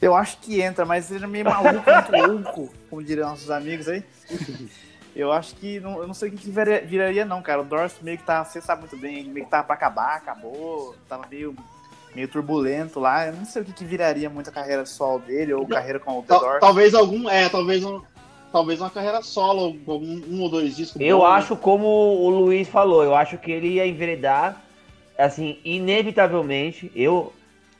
[0.00, 2.12] Eu acho que entra, mas ele é meio maluco, muito
[2.44, 4.04] louco, como diriam nossos amigos aí.
[5.16, 5.80] Eu acho que.
[5.80, 7.62] Não, eu não sei o que, que viraria, não, cara.
[7.62, 8.44] O Dorothy meio que tá.
[8.44, 10.94] Você sabe muito bem, ele meio que tava pra acabar, acabou.
[11.08, 11.56] Tava meio,
[12.14, 13.26] meio turbulento lá.
[13.26, 16.18] Eu não sei o que, que viraria muito a carreira solo dele ou carreira com
[16.18, 16.60] o The Doors.
[16.60, 17.30] Talvez algum.
[17.30, 18.02] É, talvez um.
[18.52, 21.00] Talvez uma carreira solo, algum um ou dois discos.
[21.00, 21.60] Eu bom, acho, né?
[21.62, 24.62] como o Luiz falou, eu acho que ele ia enveredar,
[25.18, 26.90] assim, inevitavelmente.
[26.94, 27.32] Eu,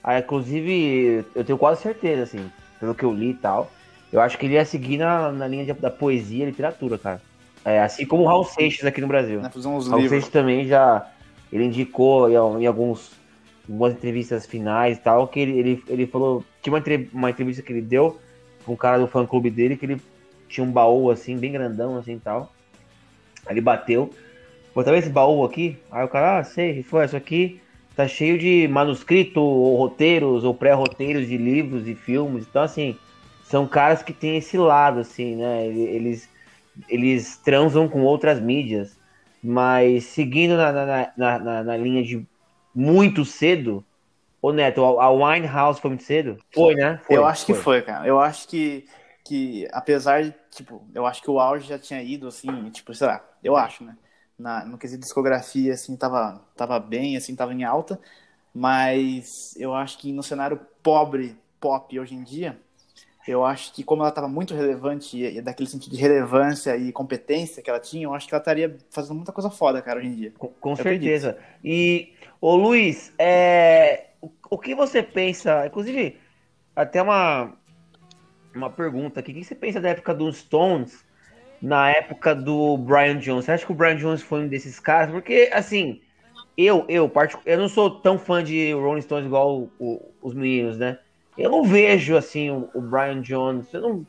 [0.03, 3.71] ah, inclusive, eu tenho quase certeza, assim, pelo que eu li e tal,
[4.13, 7.21] eu acho que ele ia seguir na, na linha de, da poesia e literatura, cara.
[7.65, 9.41] É, assim como o Raul Seixas aqui no Brasil.
[9.41, 10.11] Né, fazer uns Raul livros.
[10.11, 11.07] Seixas também já.
[11.53, 13.13] Ele indicou em, alguns
[13.69, 16.45] algumas entrevistas finais e tal, que ele, ele, ele falou.
[16.63, 18.21] Tinha uma, uma entrevista que ele deu
[18.65, 20.01] com um cara do fã clube dele, que ele
[20.49, 22.53] tinha um baú assim, bem grandão assim e tal.
[23.45, 24.11] Aí ele bateu.
[24.73, 25.77] Pô, tá vendo esse baú aqui?
[25.91, 27.61] Aí o cara, ah, sei, foi, isso aqui
[27.97, 32.47] tá cheio de manuscrito, ou roteiros, ou pré-roteiros de livros e filmes.
[32.49, 32.95] Então, assim,
[33.49, 35.67] são caras que têm esse lado, assim, né?
[35.67, 36.29] Eles,
[36.89, 38.99] eles transam com outras mídias.
[39.43, 42.27] Mas seguindo na, na, na, na, na linha de
[42.75, 43.85] muito cedo,
[44.43, 46.39] ô Neto, a Winehouse foi muito cedo?
[46.53, 47.01] Foi, né?
[47.07, 48.07] Foi, eu acho que foi, cara.
[48.07, 48.85] Eu acho que,
[49.25, 53.07] que, apesar de, tipo, eu acho que o auge já tinha ido, assim, tipo, sei
[53.07, 53.97] lá, eu acho, né?
[54.37, 57.99] Na, no quesito discografia, assim, tava, tava bem, assim, tava em alta,
[58.53, 62.61] mas eu acho que no cenário pobre, pop, hoje em dia,
[63.27, 67.63] eu acho que como ela tava muito relevante, e daquele sentido de relevância e competência
[67.63, 70.15] que ela tinha, eu acho que ela estaria fazendo muita coisa foda, cara, hoje em
[70.15, 70.33] dia.
[70.39, 71.39] Com, com certeza.
[71.63, 75.67] E, ô Luiz, é, o, o que você pensa?
[75.67, 76.19] Inclusive,
[76.75, 77.53] até uma,
[78.55, 79.33] uma pergunta aqui.
[79.33, 81.05] O que você pensa da época dos Stones
[81.61, 83.45] na época do Brian Jones?
[83.45, 85.11] Você acha que o Brian Jones foi um desses caras?
[85.11, 86.01] Porque, assim,
[86.57, 90.35] eu, eu, particu- eu não sou tão fã de Rolling Stones igual o- o- os
[90.35, 90.99] meninos, né?
[91.37, 93.73] Eu não vejo, assim, o, o Brian Jones.
[93.73, 94.07] Eu não,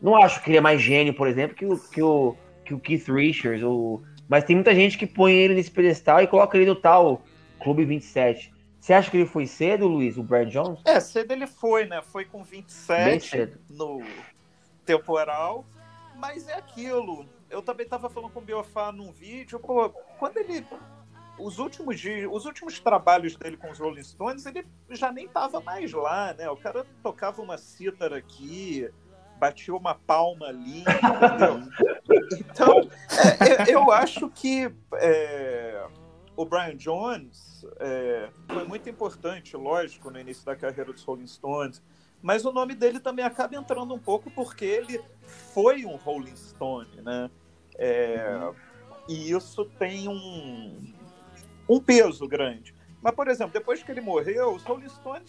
[0.00, 2.80] não acho que ele é mais gênio, por exemplo, que o, que o, que o
[2.80, 3.62] Keith Richards.
[3.62, 4.02] Ou...
[4.28, 7.22] Mas tem muita gente que põe ele nesse pedestal e coloca ele no tal
[7.60, 8.52] Clube 27.
[8.80, 10.80] Você acha que ele foi cedo, Luiz, o Brian Jones?
[10.86, 12.00] É, cedo ele foi, né?
[12.00, 13.58] Foi com Bem 27 cedo.
[13.68, 14.02] no
[14.86, 15.66] temporal,
[16.16, 17.26] mas é aquilo.
[17.50, 20.66] Eu também tava falando com o Biofá num vídeo, pô, quando ele.
[21.42, 25.60] Os últimos dias, os últimos trabalhos dele com os Rolling Stones, ele já nem tava
[25.60, 26.48] mais lá, né?
[26.50, 28.88] O cara tocava uma cítara aqui,
[29.38, 31.60] batia uma palma ali, entendeu?
[32.32, 32.88] Então,
[33.40, 35.84] é, eu, acho que é,
[36.36, 41.82] o Brian Jones é, foi muito importante, lógico, no início da carreira dos Rolling Stones,
[42.22, 45.02] mas o nome dele também acaba entrando um pouco porque ele
[45.52, 47.30] foi um Rolling Stone, né?
[47.76, 48.52] É,
[49.08, 50.92] e isso tem um,
[51.74, 52.74] um peso grande.
[53.02, 55.24] Mas, por exemplo, depois que ele morreu, os Rolling Stones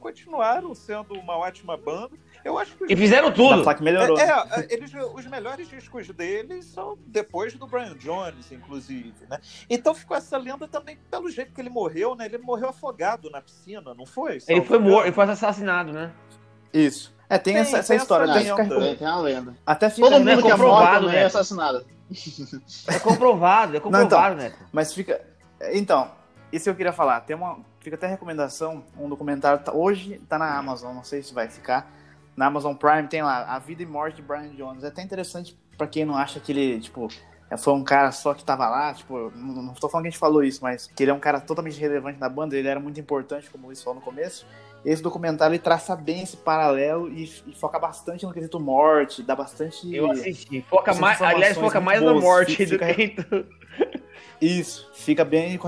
[0.00, 2.10] continuaram sendo uma ótima banda.
[2.44, 3.62] Eu acho que E fizeram tudo.
[3.72, 4.18] que melhorou.
[4.18, 9.38] é, é, eles, os melhores discos deles são depois do Brian Jones, inclusive, né?
[9.70, 12.24] Então ficou essa lenda também pelo jeito que ele morreu, né?
[12.24, 14.38] Ele morreu afogado na piscina, não foi?
[14.48, 16.10] Ele foi morto, ele foi assassinado, né?
[16.72, 17.14] Isso.
[17.28, 18.24] É, tem, Tem- essa, essa tem história.
[18.24, 18.62] essa Até lenda.
[18.64, 19.56] fica, Tem, tem uma lenda.
[19.64, 21.22] até fica Todo mundo que é comprovado, morto né?
[21.22, 21.86] é assassinado.
[22.88, 24.58] É comprovado, é comprovado, Neto.
[24.72, 25.20] Mas fica.
[25.72, 26.10] Então,
[26.52, 27.20] isso eu queria falar.
[27.20, 27.58] Tem uma.
[27.80, 29.62] Fica até recomendação, um documentário.
[29.64, 31.90] tá- hoje tá na Amazon, não sei se vai ficar.
[32.36, 34.84] Na Amazon Prime tem lá A Vida e Morte de Brian Jones.
[34.84, 37.08] É até interessante pra quem não acha que ele, tipo,
[37.58, 38.94] foi um cara só que tava lá.
[38.94, 41.18] Tipo, não, não tô falando que a gente falou isso, mas que ele é um
[41.20, 42.56] cara totalmente relevante na banda.
[42.56, 44.46] Ele era muito importante, como o Luiz falou no começo.
[44.84, 49.36] Esse documentário ele traça bem esse paralelo e, e foca bastante no quesito morte, dá
[49.36, 49.94] bastante.
[49.94, 50.64] Eu assisti.
[50.68, 53.16] Foca mais, aliás, foca mais na morte Fica- do que.
[54.42, 55.58] Isso, fica bem.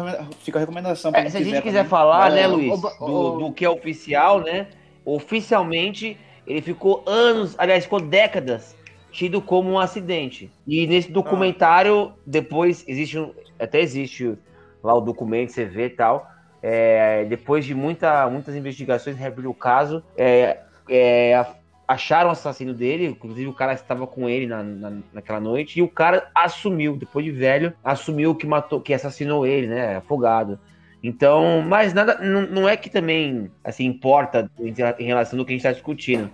[0.41, 1.91] Fica a recomendação É, se a gente quiser também.
[1.91, 4.67] falar, né, Luiz, do, do que é oficial, né?
[5.05, 8.75] Oficialmente, ele ficou anos, aliás, ficou décadas
[9.13, 10.51] tido como um acidente.
[10.67, 14.37] E nesse documentário, depois existe um, até existe
[14.83, 16.27] lá o documento, você vê e tal.
[16.67, 21.47] é, depois de muita, muitas investigações, reabriu o caso, é, é,
[21.87, 25.83] acharam o assassino dele, inclusive o cara estava com ele na, na- naquela noite, e
[25.83, 29.97] o cara assumiu, depois de velho, assumiu que matou, que assassinou ele, né?
[29.97, 30.59] Afogado.
[31.03, 35.55] Então, mas nada, não, não é que também assim importa em relação ao que a
[35.55, 36.31] gente está discutindo.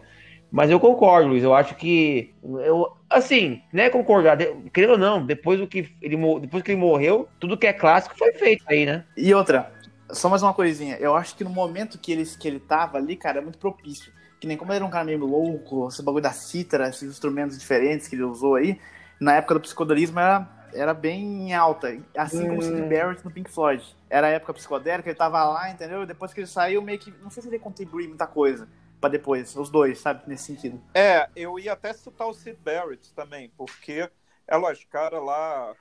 [0.50, 1.42] Mas eu concordo, Luiz.
[1.42, 4.38] Eu acho que eu assim, né, concordar,
[4.72, 8.16] querendo ou não, depois do que ele depois que ele morreu, tudo que é clássico
[8.16, 9.04] foi feito aí, né?
[9.16, 9.72] E outra,
[10.12, 10.96] só mais uma coisinha.
[11.00, 14.12] Eu acho que no momento que ele, que ele tava ali, cara, é muito propício.
[14.40, 17.58] Que nem como ele era um cara meio louco, esse bagulho da cítara, esses instrumentos
[17.58, 18.80] diferentes que ele usou aí,
[19.20, 21.96] na época do psicodelismo era, era bem em alta.
[22.16, 22.88] Assim como o Sid Hum.
[22.88, 23.84] Barrett no Pink Floyd.
[24.08, 26.02] Era a época psicodélica, ele tava lá, entendeu?
[26.02, 27.10] E depois que ele saiu, meio que.
[27.22, 28.66] Não sei se ele contribuiu muita coisa
[28.98, 30.22] pra depois, os dois, sabe?
[30.26, 30.80] Nesse sentido.
[30.94, 34.10] É, eu ia até citar o Sid Barrett também, porque,
[34.48, 35.74] é lógico, o cara lá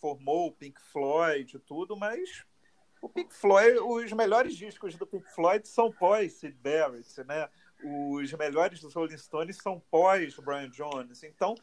[0.00, 2.44] formou o Pink Floyd e tudo, mas
[3.00, 7.48] o Pink Floyd, os melhores discos do Pink Floyd são pós Sid Barrett, né?
[7.82, 11.22] os melhores dos Rolling Stones são pós Brian Jones.
[11.22, 11.54] Então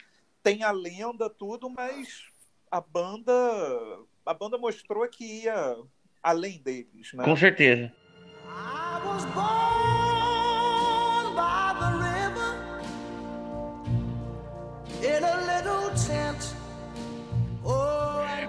[0.42, 2.26] tem a lenda tudo, mas
[2.72, 3.34] a banda
[4.26, 5.78] a banda mostrou que ia
[6.22, 7.24] além deles, né?
[7.24, 7.92] Com certeza.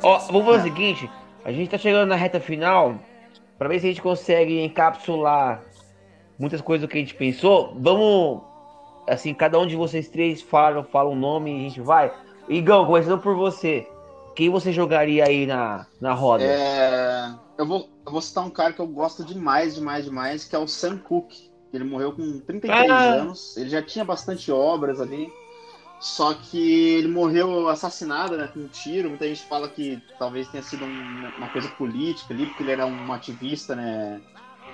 [0.03, 1.11] Ó, oh, vamos fazer o seguinte,
[1.44, 3.00] a gente tá chegando na reta final,
[3.57, 5.64] para ver se a gente consegue encapsular
[6.38, 7.77] muitas coisas que a gente pensou.
[7.79, 8.42] Vamos,
[9.09, 12.12] assim, cada um de vocês três fala, fala um nome e a gente vai.
[12.49, 13.88] Igão, começando por você.
[14.35, 16.42] Quem você jogaria aí na, na roda?
[16.44, 20.57] É, eu, vou, eu vou citar um cara que eu gosto demais, demais, demais, que
[20.57, 21.51] é o Sam Cooke.
[21.73, 22.97] Ele morreu com 33 Ah.
[23.14, 23.57] anos.
[23.57, 25.29] Ele já tinha bastante obras ali.
[26.01, 29.09] Só que ele morreu assassinado, né, com um tiro.
[29.09, 32.85] Muita gente fala que talvez tenha sido um- uma coisa política ali, porque ele era
[32.85, 34.20] um ativista, né,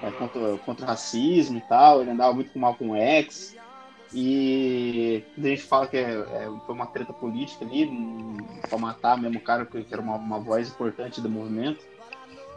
[0.02, 2.00] é, contra, contra o racismo e tal.
[2.00, 3.56] Ele andava muito com o Malcolm X.
[4.12, 8.36] E muita gente fala que é, é, foi uma treta política ali, um,
[8.68, 11.84] pra matar mesmo o cara que era uma, uma voz importante do movimento.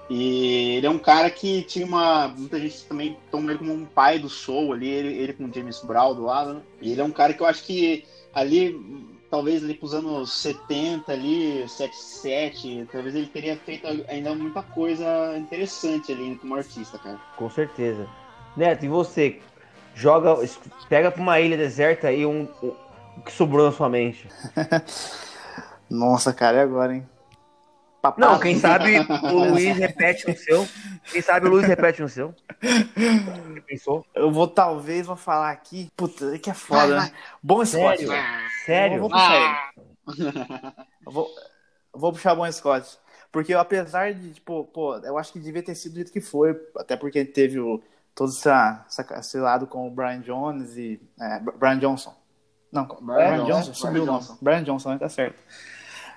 [0.09, 2.27] E ele é um cara que tinha uma.
[2.27, 5.79] Muita gente também toma ele como um pai do soul ali, ele, ele com James
[5.81, 6.61] Brown do lado, né?
[6.81, 8.03] E ele é um cara que eu acho que
[8.33, 15.35] ali, talvez ali pros anos 70 ali, 77, talvez ele teria feito ainda muita coisa
[15.35, 17.19] interessante ali como artista, cara.
[17.35, 18.07] Com certeza.
[18.55, 19.41] Neto, e você?
[19.95, 20.35] Joga,
[20.87, 22.75] pega pra uma ilha deserta aí um, um-
[23.17, 24.27] o que sobrou na sua mente.
[25.89, 27.09] Nossa, cara, e agora, hein?
[28.03, 28.27] Papai.
[28.29, 30.67] Não, quem sabe o Luiz repete no seu.
[31.09, 32.35] Quem sabe o Luiz repete no seu.
[32.61, 34.05] Você pensou?
[34.13, 35.89] Eu vou, talvez, vou falar aqui.
[35.95, 37.11] Puta, que é foda, né?
[37.41, 38.05] Bom Scott.
[38.05, 38.13] Sério?
[38.65, 38.95] Sério?
[38.97, 40.33] Eu vou puxar ele.
[41.05, 41.27] Eu vou,
[41.93, 42.97] eu vou puxar Bom Scott.
[43.31, 46.59] Porque apesar de, tipo, pô, eu acho que devia ter sido do jeito que foi,
[46.77, 47.81] até porque teve o,
[48.13, 51.01] todo essa, essa- esse lado com o Brian Jones e.
[51.19, 52.13] É, Brian Johnson.
[52.69, 54.19] Não, Brian Brian, Johnson, Johnson, sumiu o Brian nome.
[54.27, 54.37] Johnson.
[54.41, 54.97] Brian Johnson, né?
[54.99, 55.39] Tá certo.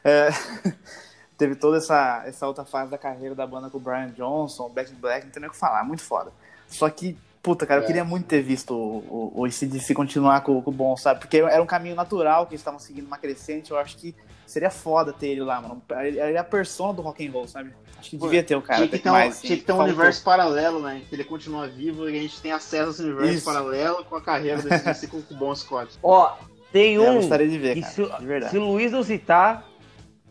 [0.03, 0.29] É,
[1.37, 4.93] teve toda essa, essa outra fase da carreira da banda com o Brian Johnson, Back
[4.93, 6.33] in Black, não tem nem o que falar, muito foda.
[6.69, 7.87] Só que, puta, cara, eu É.
[7.87, 11.21] queria muito ter visto o, o, continuar com, com o bom, sabe?
[11.21, 14.15] Porque era um caminho natural que eles estavam seguindo uma crescente, eu acho que
[14.47, 15.83] seria foda ter ele lá, mano.
[16.03, 17.73] Ele é a persona do rock and roll, sabe?
[17.99, 18.79] Acho que Pô, devia ter o cara.
[18.79, 19.93] tinha que ter um, mais, assim, tinha que ter um faltou.
[19.95, 21.03] universo paralelo, né?
[21.09, 23.45] Que ele continua vivo e a gente tem acesso a esse universo Isso.
[23.45, 25.99] paralelo com a carreira desse ciclo com o Bon Scott.
[26.03, 26.33] Ó,
[26.73, 27.15] tem É, eu um.
[27.17, 28.51] gostaria de ver, cara, se, de verdade.
[28.53, 29.67] se o Luiz não citar,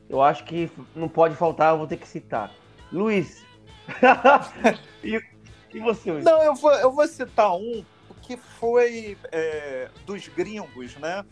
[0.09, 2.51] eu acho que não pode faltar, eu vou ter que citar.
[2.91, 3.43] Luiz.
[5.03, 5.21] e,
[5.73, 6.25] e você, Luiz?
[6.25, 7.83] Não, eu vou, eu vou citar um
[8.21, 11.23] que foi é, dos gringos, né?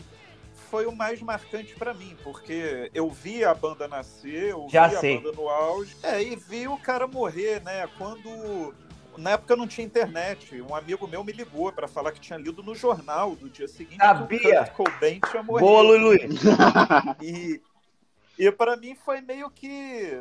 [0.70, 4.98] Foi o mais marcante pra mim, porque eu vi a banda nascer, eu Já vi
[4.98, 5.18] sei.
[5.18, 7.88] a banda no auge, é, e vi o cara morrer, né?
[7.98, 8.74] Quando
[9.18, 12.64] na época não tinha internet, um amigo meu me ligou pra falar que tinha lido
[12.64, 14.62] no jornal do dia seguinte que Sabia.
[14.62, 15.70] o Kurt Cobain tinha morrido.
[15.70, 16.02] Luiz.
[16.02, 16.42] Luiz.
[17.22, 17.62] E,
[18.47, 20.12] e para mim foi meio que,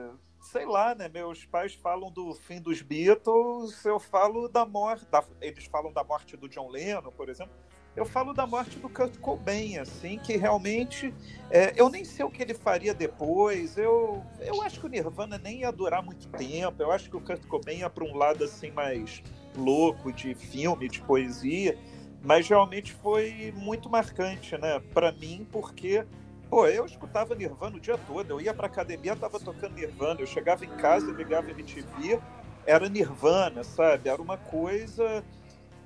[0.41, 1.09] sei lá, né?
[1.09, 5.07] Meus pais falam do fim dos Beatles, eu falo da morte.
[5.07, 7.53] da- eles falam da morte do John Lennon, por exemplo.
[7.95, 11.13] Eu falo da morte do Kurt Cobain, assim, que realmente.
[11.51, 13.77] é, eu nem sei o que ele faria depois.
[13.77, 16.83] Eu, eu acho que o Nirvana nem ia durar muito tempo.
[16.83, 19.23] Eu acho que o Kurt Cobain ia para um lado assim mais
[19.57, 21.77] louco de filme, de poesia.
[22.23, 24.81] Mas realmente foi muito marcante, né?
[24.95, 26.07] Para mim, porque
[26.53, 28.29] Pô, eu escutava Nirvana o dia todo.
[28.29, 30.21] Eu ia pra academia, tava tocando Nirvana.
[30.21, 32.21] Eu chegava em casa, ligava MTV,
[32.67, 34.11] era Nirvana, sabe?
[34.11, 35.25] Era uma coisa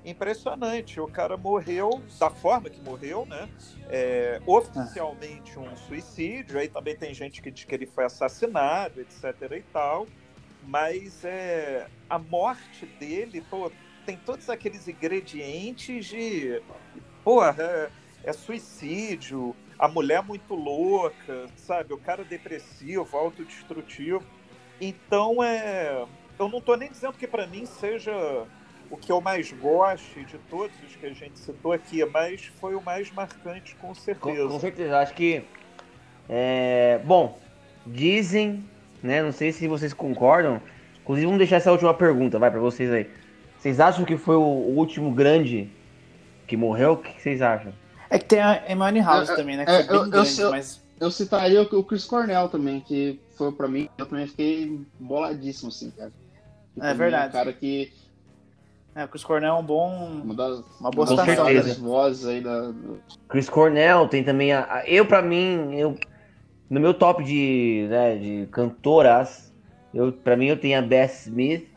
[0.04, 1.00] impressionante.
[1.00, 3.48] O cara morreu da forma que morreu, né?
[3.88, 6.58] É, oficialmente um suicídio.
[6.58, 10.08] Aí também tem gente que diz que ele foi assassinado, etc e tal.
[10.64, 13.70] Mas é, a morte dele, pô,
[14.04, 16.60] tem todos aqueles ingredientes de.
[17.22, 17.90] Porra, é,
[18.24, 21.92] é suicídio, a mulher muito louca, sabe?
[21.92, 24.22] O cara depressivo, autodestrutivo.
[24.80, 26.04] Então, é.
[26.38, 28.12] Eu não tô nem dizendo que para mim seja
[28.90, 32.74] o que eu mais goste de todos os que a gente citou aqui, mas foi
[32.74, 34.48] o mais marcante, com Com, certeza.
[34.48, 35.42] com certeza, acho que.
[36.28, 37.38] É, bom,
[37.86, 38.64] dizem,
[39.02, 39.22] né?
[39.22, 40.60] Não sei se vocês concordam.
[41.02, 43.08] Inclusive, vamos deixar essa última pergunta, vai pra vocês aí.
[43.58, 45.70] Vocês acham que foi o, último grande
[46.46, 46.92] que morreu?
[46.92, 47.72] O que vocês acham?
[48.10, 49.64] É que tem a Emily House É, é, também, né?
[49.64, 50.86] Que é, foi bem eu- eu grande, sei- mas.
[50.98, 55.90] Eu citaria o Chris Cornell também, que foi pra mim, eu também fiquei boladíssimo, assim,
[55.90, 56.10] cara.
[56.72, 57.28] Que É também verdade.
[57.28, 57.92] um cara que.
[58.94, 59.94] É, o Chris Cornell é um bom.
[60.24, 61.74] Uma das, Uma boa das citação, melhores né?
[61.86, 62.72] vozes aí da.
[63.28, 64.60] Chris Cornell, tem também a.
[64.76, 65.98] a- eu, pra mim, eu.
[66.70, 69.52] No meu top de, né, de cantoras,
[69.94, 71.68] eu, pra mim eu tenho a Beth Smith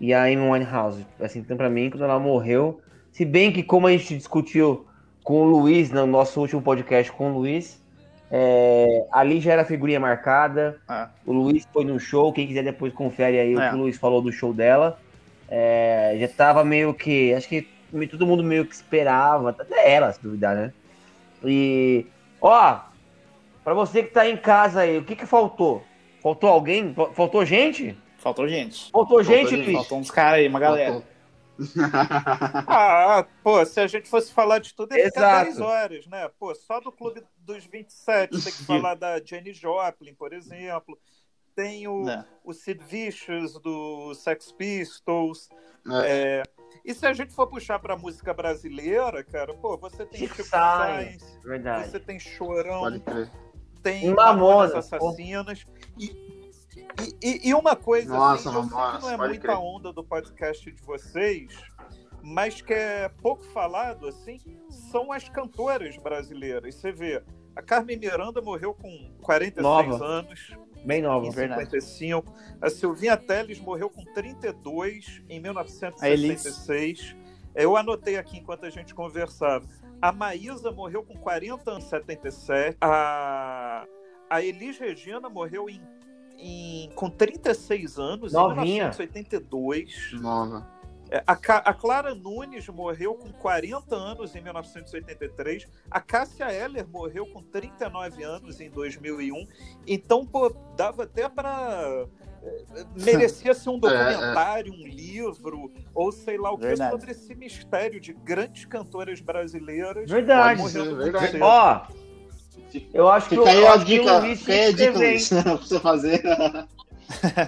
[0.00, 1.06] e a Amy Winehouse.
[1.20, 2.80] Assim, então pra mim, quando ela morreu.
[3.12, 4.84] Se bem que, como a gente discutiu
[5.24, 7.82] com o Luiz, no nosso último podcast com o Luiz,
[8.30, 10.78] é, ali já era figurinha marcada.
[10.86, 13.70] Ah, O Luiz foi no show, quem quiser depois confere aí o É.
[13.70, 14.98] que o Luiz falou do show dela.
[15.48, 17.32] É, já tava meio que.
[17.34, 17.66] Acho que
[18.10, 20.72] todo mundo meio que esperava, até ela, se duvidar, né?
[21.44, 22.06] E.
[22.40, 22.78] Ó,
[23.62, 25.82] pra você que tá em casa aí, o que que faltou?
[26.22, 26.92] Faltou alguém?
[26.94, 27.96] Fal- Faltou gente?
[28.18, 28.90] Faltou gente.
[28.90, 29.64] Faltou gente, gente.
[29.64, 29.76] Luiz?
[29.76, 31.02] Faltou uns caras aí, uma galera.
[32.66, 35.58] Ah, pô, se a gente fosse falar de tudo, ia ficar Exato.
[35.58, 36.28] 10 horas, né?
[36.38, 40.98] Pô, só do Clube dos 27 tem que falar da Jenny Joplin, por exemplo.
[41.54, 42.24] Tem o, Né?
[42.42, 45.48] o Sid Vicious, do Sex Pistols.
[46.04, 46.40] É.
[46.40, 46.42] É,
[46.84, 51.22] E se a gente for puxar pra música brasileira, cara, pô, você tem Chico Sainz.
[51.86, 53.00] Você tem Chorão,
[53.82, 55.64] tem Mamonas, Mamonas Assassinas.
[55.98, 56.33] E,
[57.02, 59.56] e- e- e uma coisa, Nossa, assim, eu sei Mamonas, que não é muita crer.
[59.58, 61.48] onda do podcast de vocês,
[62.22, 64.38] mas que é pouco falado, assim,
[64.90, 66.74] são as cantoras brasileiras.
[66.74, 67.22] Você vê,
[67.56, 70.04] a Carmen Miranda morreu com 46 Nova.
[70.04, 71.26] anos, Bem nova.
[71.26, 71.64] em Verdade.
[71.70, 72.32] 55.
[72.60, 77.16] A Silvinha Teles morreu com 32 em 1966.
[77.54, 79.64] Eu anotei aqui enquanto a gente conversava.
[80.02, 82.76] A Maísa morreu com 40 anos em 77.
[82.80, 83.86] A,
[84.28, 85.80] a Elis Regina morreu em,
[86.38, 88.64] em- com 36 anos Novinha.
[88.64, 90.12] em 1982.
[90.20, 90.72] Nova.
[91.10, 95.66] É, A, a Clara Nunes morreu com 40 anos em 1983.
[95.90, 99.46] A Cássia Eller morreu com 39 anos em 2001.
[99.86, 102.06] Então, pô, dava até para
[102.96, 106.90] merecia ser um documentário, um livro, ou sei lá o que, Verdade.
[106.90, 110.10] sobre esse mistério de grandes cantoras brasileiras.
[110.10, 110.62] Verdade.
[110.62, 111.38] Verdade.
[111.40, 111.82] Ó,
[112.92, 114.98] eu acho que, aí eu a que dica, aí a que dica?
[114.98, 116.22] Luiz, pra você fazer.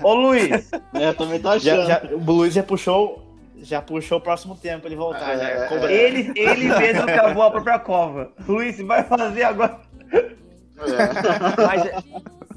[0.03, 1.87] Ô, Luiz, É, eu também tô Já, achando.
[1.89, 3.23] já, o Luiz já puxou,
[3.59, 5.33] já puxou o próximo tempo pra ele voltar.
[5.35, 8.33] É, já é, cobra- ele, ele mesmo cavou a própria cova.
[8.47, 9.79] Luiz, vai fazer agora.
[10.13, 11.63] É.
[11.67, 11.95] Mas é,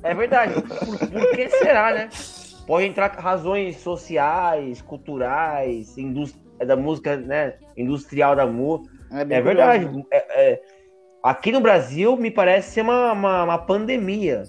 [0.04, 0.54] é verdade.
[0.62, 2.10] Por, por que será, né?
[2.68, 7.54] Pode entrar razões sociais, culturais, indus- da música, né?
[7.78, 8.94] Industrial da música.
[9.12, 9.86] É curioso, verdade.
[9.86, 10.04] né?
[10.12, 10.62] É- é-
[11.24, 14.44] aqui no Brasil, me parece ser uma, uma, uma pandemia.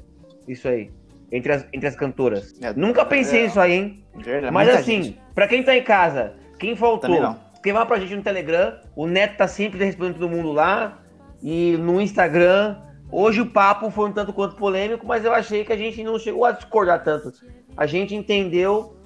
[0.47, 0.91] Isso aí.
[1.33, 2.55] Entre as, entre as cantoras.
[2.61, 3.43] É, Nunca pensei é.
[3.45, 4.05] nisso aí, hein?
[4.17, 5.21] Verdade, Mas muita assim, gente.
[5.35, 7.39] pra quem tá em casa, quem faltou, Também não.
[7.55, 8.79] escreva pra gente no Telegram.
[8.97, 10.99] O Neto tá sempre respondendo todo mundo lá.
[11.43, 12.77] E no Instagram.
[13.13, 16.17] Hoje o papo foi um tanto quanto polêmico, mas eu achei que a gente não
[16.17, 17.33] chegou a discordar tanto.
[17.77, 18.97] A gente entendeu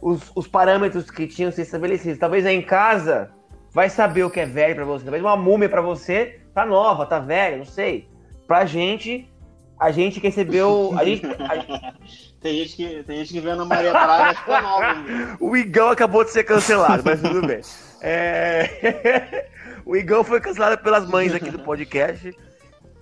[0.00, 2.18] os, os parâmetros que tinham sido estabelecidos.
[2.18, 3.30] Talvez aí em casa
[3.76, 5.04] vai saber o que é velho pra você.
[5.04, 8.08] Talvez uma múmia pra você tá nova, tá velha, não sei.
[8.46, 9.30] Pra gente,
[9.78, 10.94] a gente que recebeu.
[10.96, 11.92] A gente, a-
[12.40, 14.94] Tem gente que, tem gente que vê a Maria Braga e fica nova.
[15.40, 17.60] O Igão acabou de ser cancelado, mas tudo bem.
[18.00, 19.48] É,
[19.84, 22.32] o Igão foi cancelado pelas mães aqui do podcast.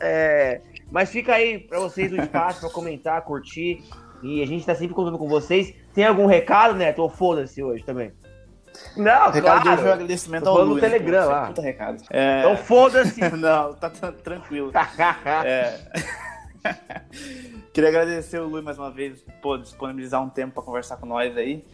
[0.01, 0.61] É,
[0.91, 3.83] Mas fica aí pra vocês o espaço pra comentar, curtir.
[4.23, 5.73] E a gente tá sempre contando com vocês.
[5.95, 7.01] Tem algum recado, Neto?
[7.03, 8.13] Ou foda-se hoje também?
[8.97, 9.93] Não, O recado dele foi um claro.
[9.93, 10.69] agradecimento ao Luiz.
[10.69, 11.47] no né, Telegram pô, lá.
[11.47, 12.03] Puta recado.
[12.11, 12.41] É...
[12.41, 13.21] Então foda-se.
[13.37, 14.73] Não, tá tran- tranquilo.
[15.45, 15.81] É.
[17.73, 21.37] Queria agradecer o Luiz mais uma vez por disponibilizar um tempo para conversar com nós
[21.37, 21.65] aí.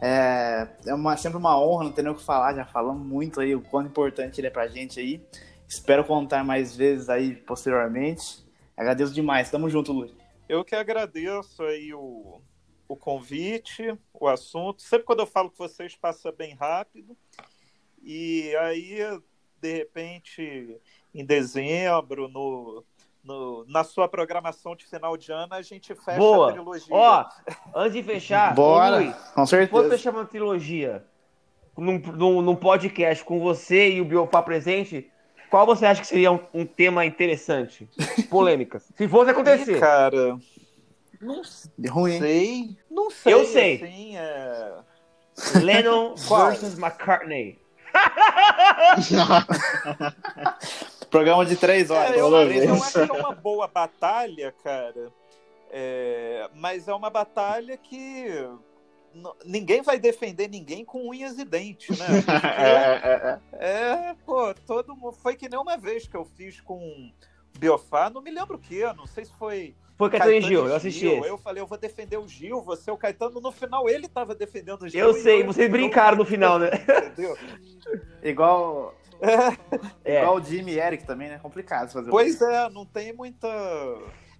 [0.00, 3.38] É, é uma, sempre uma honra, não tem nem o que falar, já falamos muito
[3.40, 5.22] aí o quão importante ele é pra gente aí.
[5.68, 8.44] Espero contar mais vezes aí posteriormente.
[8.76, 9.50] Agradeço demais.
[9.50, 10.12] Tamo junto, Luiz.
[10.48, 12.40] Eu que agradeço aí o,
[12.92, 14.82] o convite, o assunto.
[14.82, 17.16] Sempre quando eu falo com vocês passa bem rápido.
[18.02, 18.98] E aí,
[19.60, 20.76] de repente,
[21.14, 22.84] em dezembro, no,
[23.22, 26.50] no- na sua programação de final de ano, a gente fecha Boa.
[26.50, 26.88] a trilogia.
[26.94, 27.24] Ó,
[27.76, 29.88] antes de fechar, Bora, Luiz, com certeza.
[29.90, 31.04] fechar uma trilogia
[31.76, 35.08] num, num, num podcast com você e o Biofá presente,
[35.48, 37.88] qual você acha que seria um, um tema interessante?
[38.30, 38.90] Polêmicas.
[38.96, 39.76] Se fosse acontecer.
[39.76, 40.38] Ih, cara,
[41.20, 41.42] não
[41.76, 42.76] De ruim, sei.
[42.90, 43.32] Não sei.
[43.32, 43.76] Eu sei.
[43.76, 44.78] Assim, é...
[45.62, 47.58] Lennon versus McCartney.
[51.10, 52.12] Programa de três horas.
[52.12, 55.12] É, eu, eu acho que é uma boa batalha, cara.
[55.70, 58.48] É, mas é uma batalha que
[59.44, 62.06] ninguém vai defender ninguém com unhas e dentes, né?
[62.58, 64.10] É, é, é.
[64.10, 65.12] É, pô, todo mundo.
[65.12, 67.12] Foi que nem uma vez que eu fiz com
[67.58, 69.74] Biofá, não me lembro o que, não sei se foi.
[70.00, 71.24] Foi Caetano e Caetano Gil, eu assisti Gil.
[71.24, 73.40] Eu falei, eu vou defender o Gil, você o Caetano.
[73.40, 74.98] No final, ele tava defendendo o Gil.
[75.00, 76.70] Eu e sei, eu- vocês eu- brincaram no final, né?
[77.12, 77.36] Entendeu?
[78.22, 78.94] Igual,
[80.04, 80.20] É.
[80.22, 81.38] igual o Jimmy e Eric também, né?
[81.38, 83.46] Complicado fazer Pois é, não tem muita.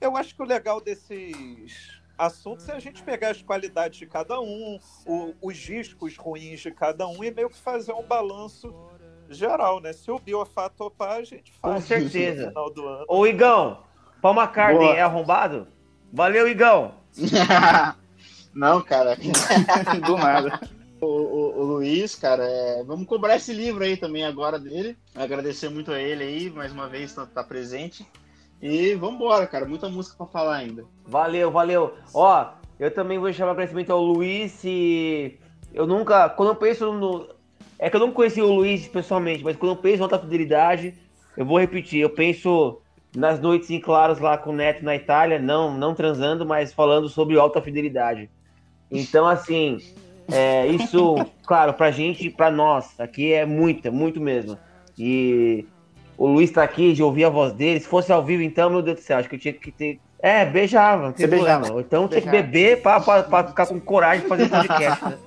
[0.01, 4.41] Eu acho que o legal desses assuntos é a gente pegar as qualidades de cada
[4.41, 8.75] um, o- os discos ruins de cada um e meio que fazer um balanço
[9.29, 9.93] geral, né?
[9.93, 11.75] Se o Biofá topar, a gente faz.
[11.75, 12.43] Com certeza.
[12.43, 13.05] No final do ano.
[13.09, 13.83] Ô, Igão,
[14.21, 14.97] Paul McCartney Boa.
[14.97, 15.67] é arrombado?
[16.13, 16.93] Valeu, Igão.
[18.55, 19.17] Não, cara.
[20.07, 20.61] Do nada.
[21.01, 24.97] O, o- o Luiz, cara, é, vamos cobrar esse livro aí também agora dele.
[25.15, 28.07] Agradecer muito a ele aí, mais uma vez, tá, tá presente.
[28.61, 29.65] E vambora, cara.
[29.65, 30.85] Muita música pra falar ainda.
[31.07, 31.95] Valeu, valeu.
[32.13, 32.49] Ó,
[32.79, 35.39] eu também vou chamar agradecimento ao Luiz e
[35.73, 37.27] eu nunca, quando eu penso no.
[37.79, 40.95] É que eu não conheci o Luiz pessoalmente, mas quando eu penso em alta fidelidade,
[41.35, 42.80] eu vou repetir, eu penso
[43.15, 47.09] nas noites em claros lá com o Neto na Itália, não, não transando, mas falando
[47.09, 48.31] sobre alta fidelidade.
[48.91, 49.79] Então, assim,
[50.31, 54.57] é, isso, claro, pra gente, pra nós, aqui é muita, muito mesmo.
[54.99, 55.67] E
[56.17, 57.81] o Luiz tá aqui, de ouvir a voz dele.
[57.81, 59.99] Se fosse ao vivo, então, meu Deus do céu, acho que eu tinha que ter.
[60.23, 61.81] É, beijava, Você beijava.
[61.81, 65.05] Então tinha que beber pra, pra, pra ficar com coragem de fazer podcast.
[65.05, 65.19] né?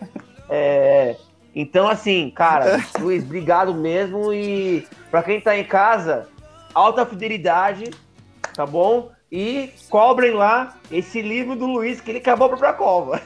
[0.50, 1.16] É,
[1.56, 4.32] então, assim, cara, Luiz, obrigado mesmo.
[4.32, 6.28] E pra quem tá em casa,
[6.74, 7.92] alta fidelidade,
[8.56, 9.12] tá bom?
[9.32, 13.22] E cobrem lá esse livro do Luiz, que ele acabou para própria cova.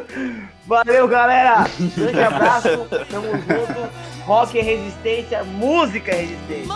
[0.66, 1.64] Valeu, galera!
[1.96, 2.68] Grande abraço,
[3.10, 4.24] tamo junto.
[4.24, 6.74] Rock é resistência, música é resistência.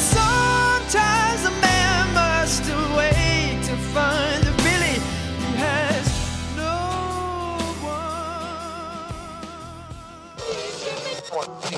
[0.00, 4.43] Sometimes a man must wait to find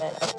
[0.02, 0.35] it.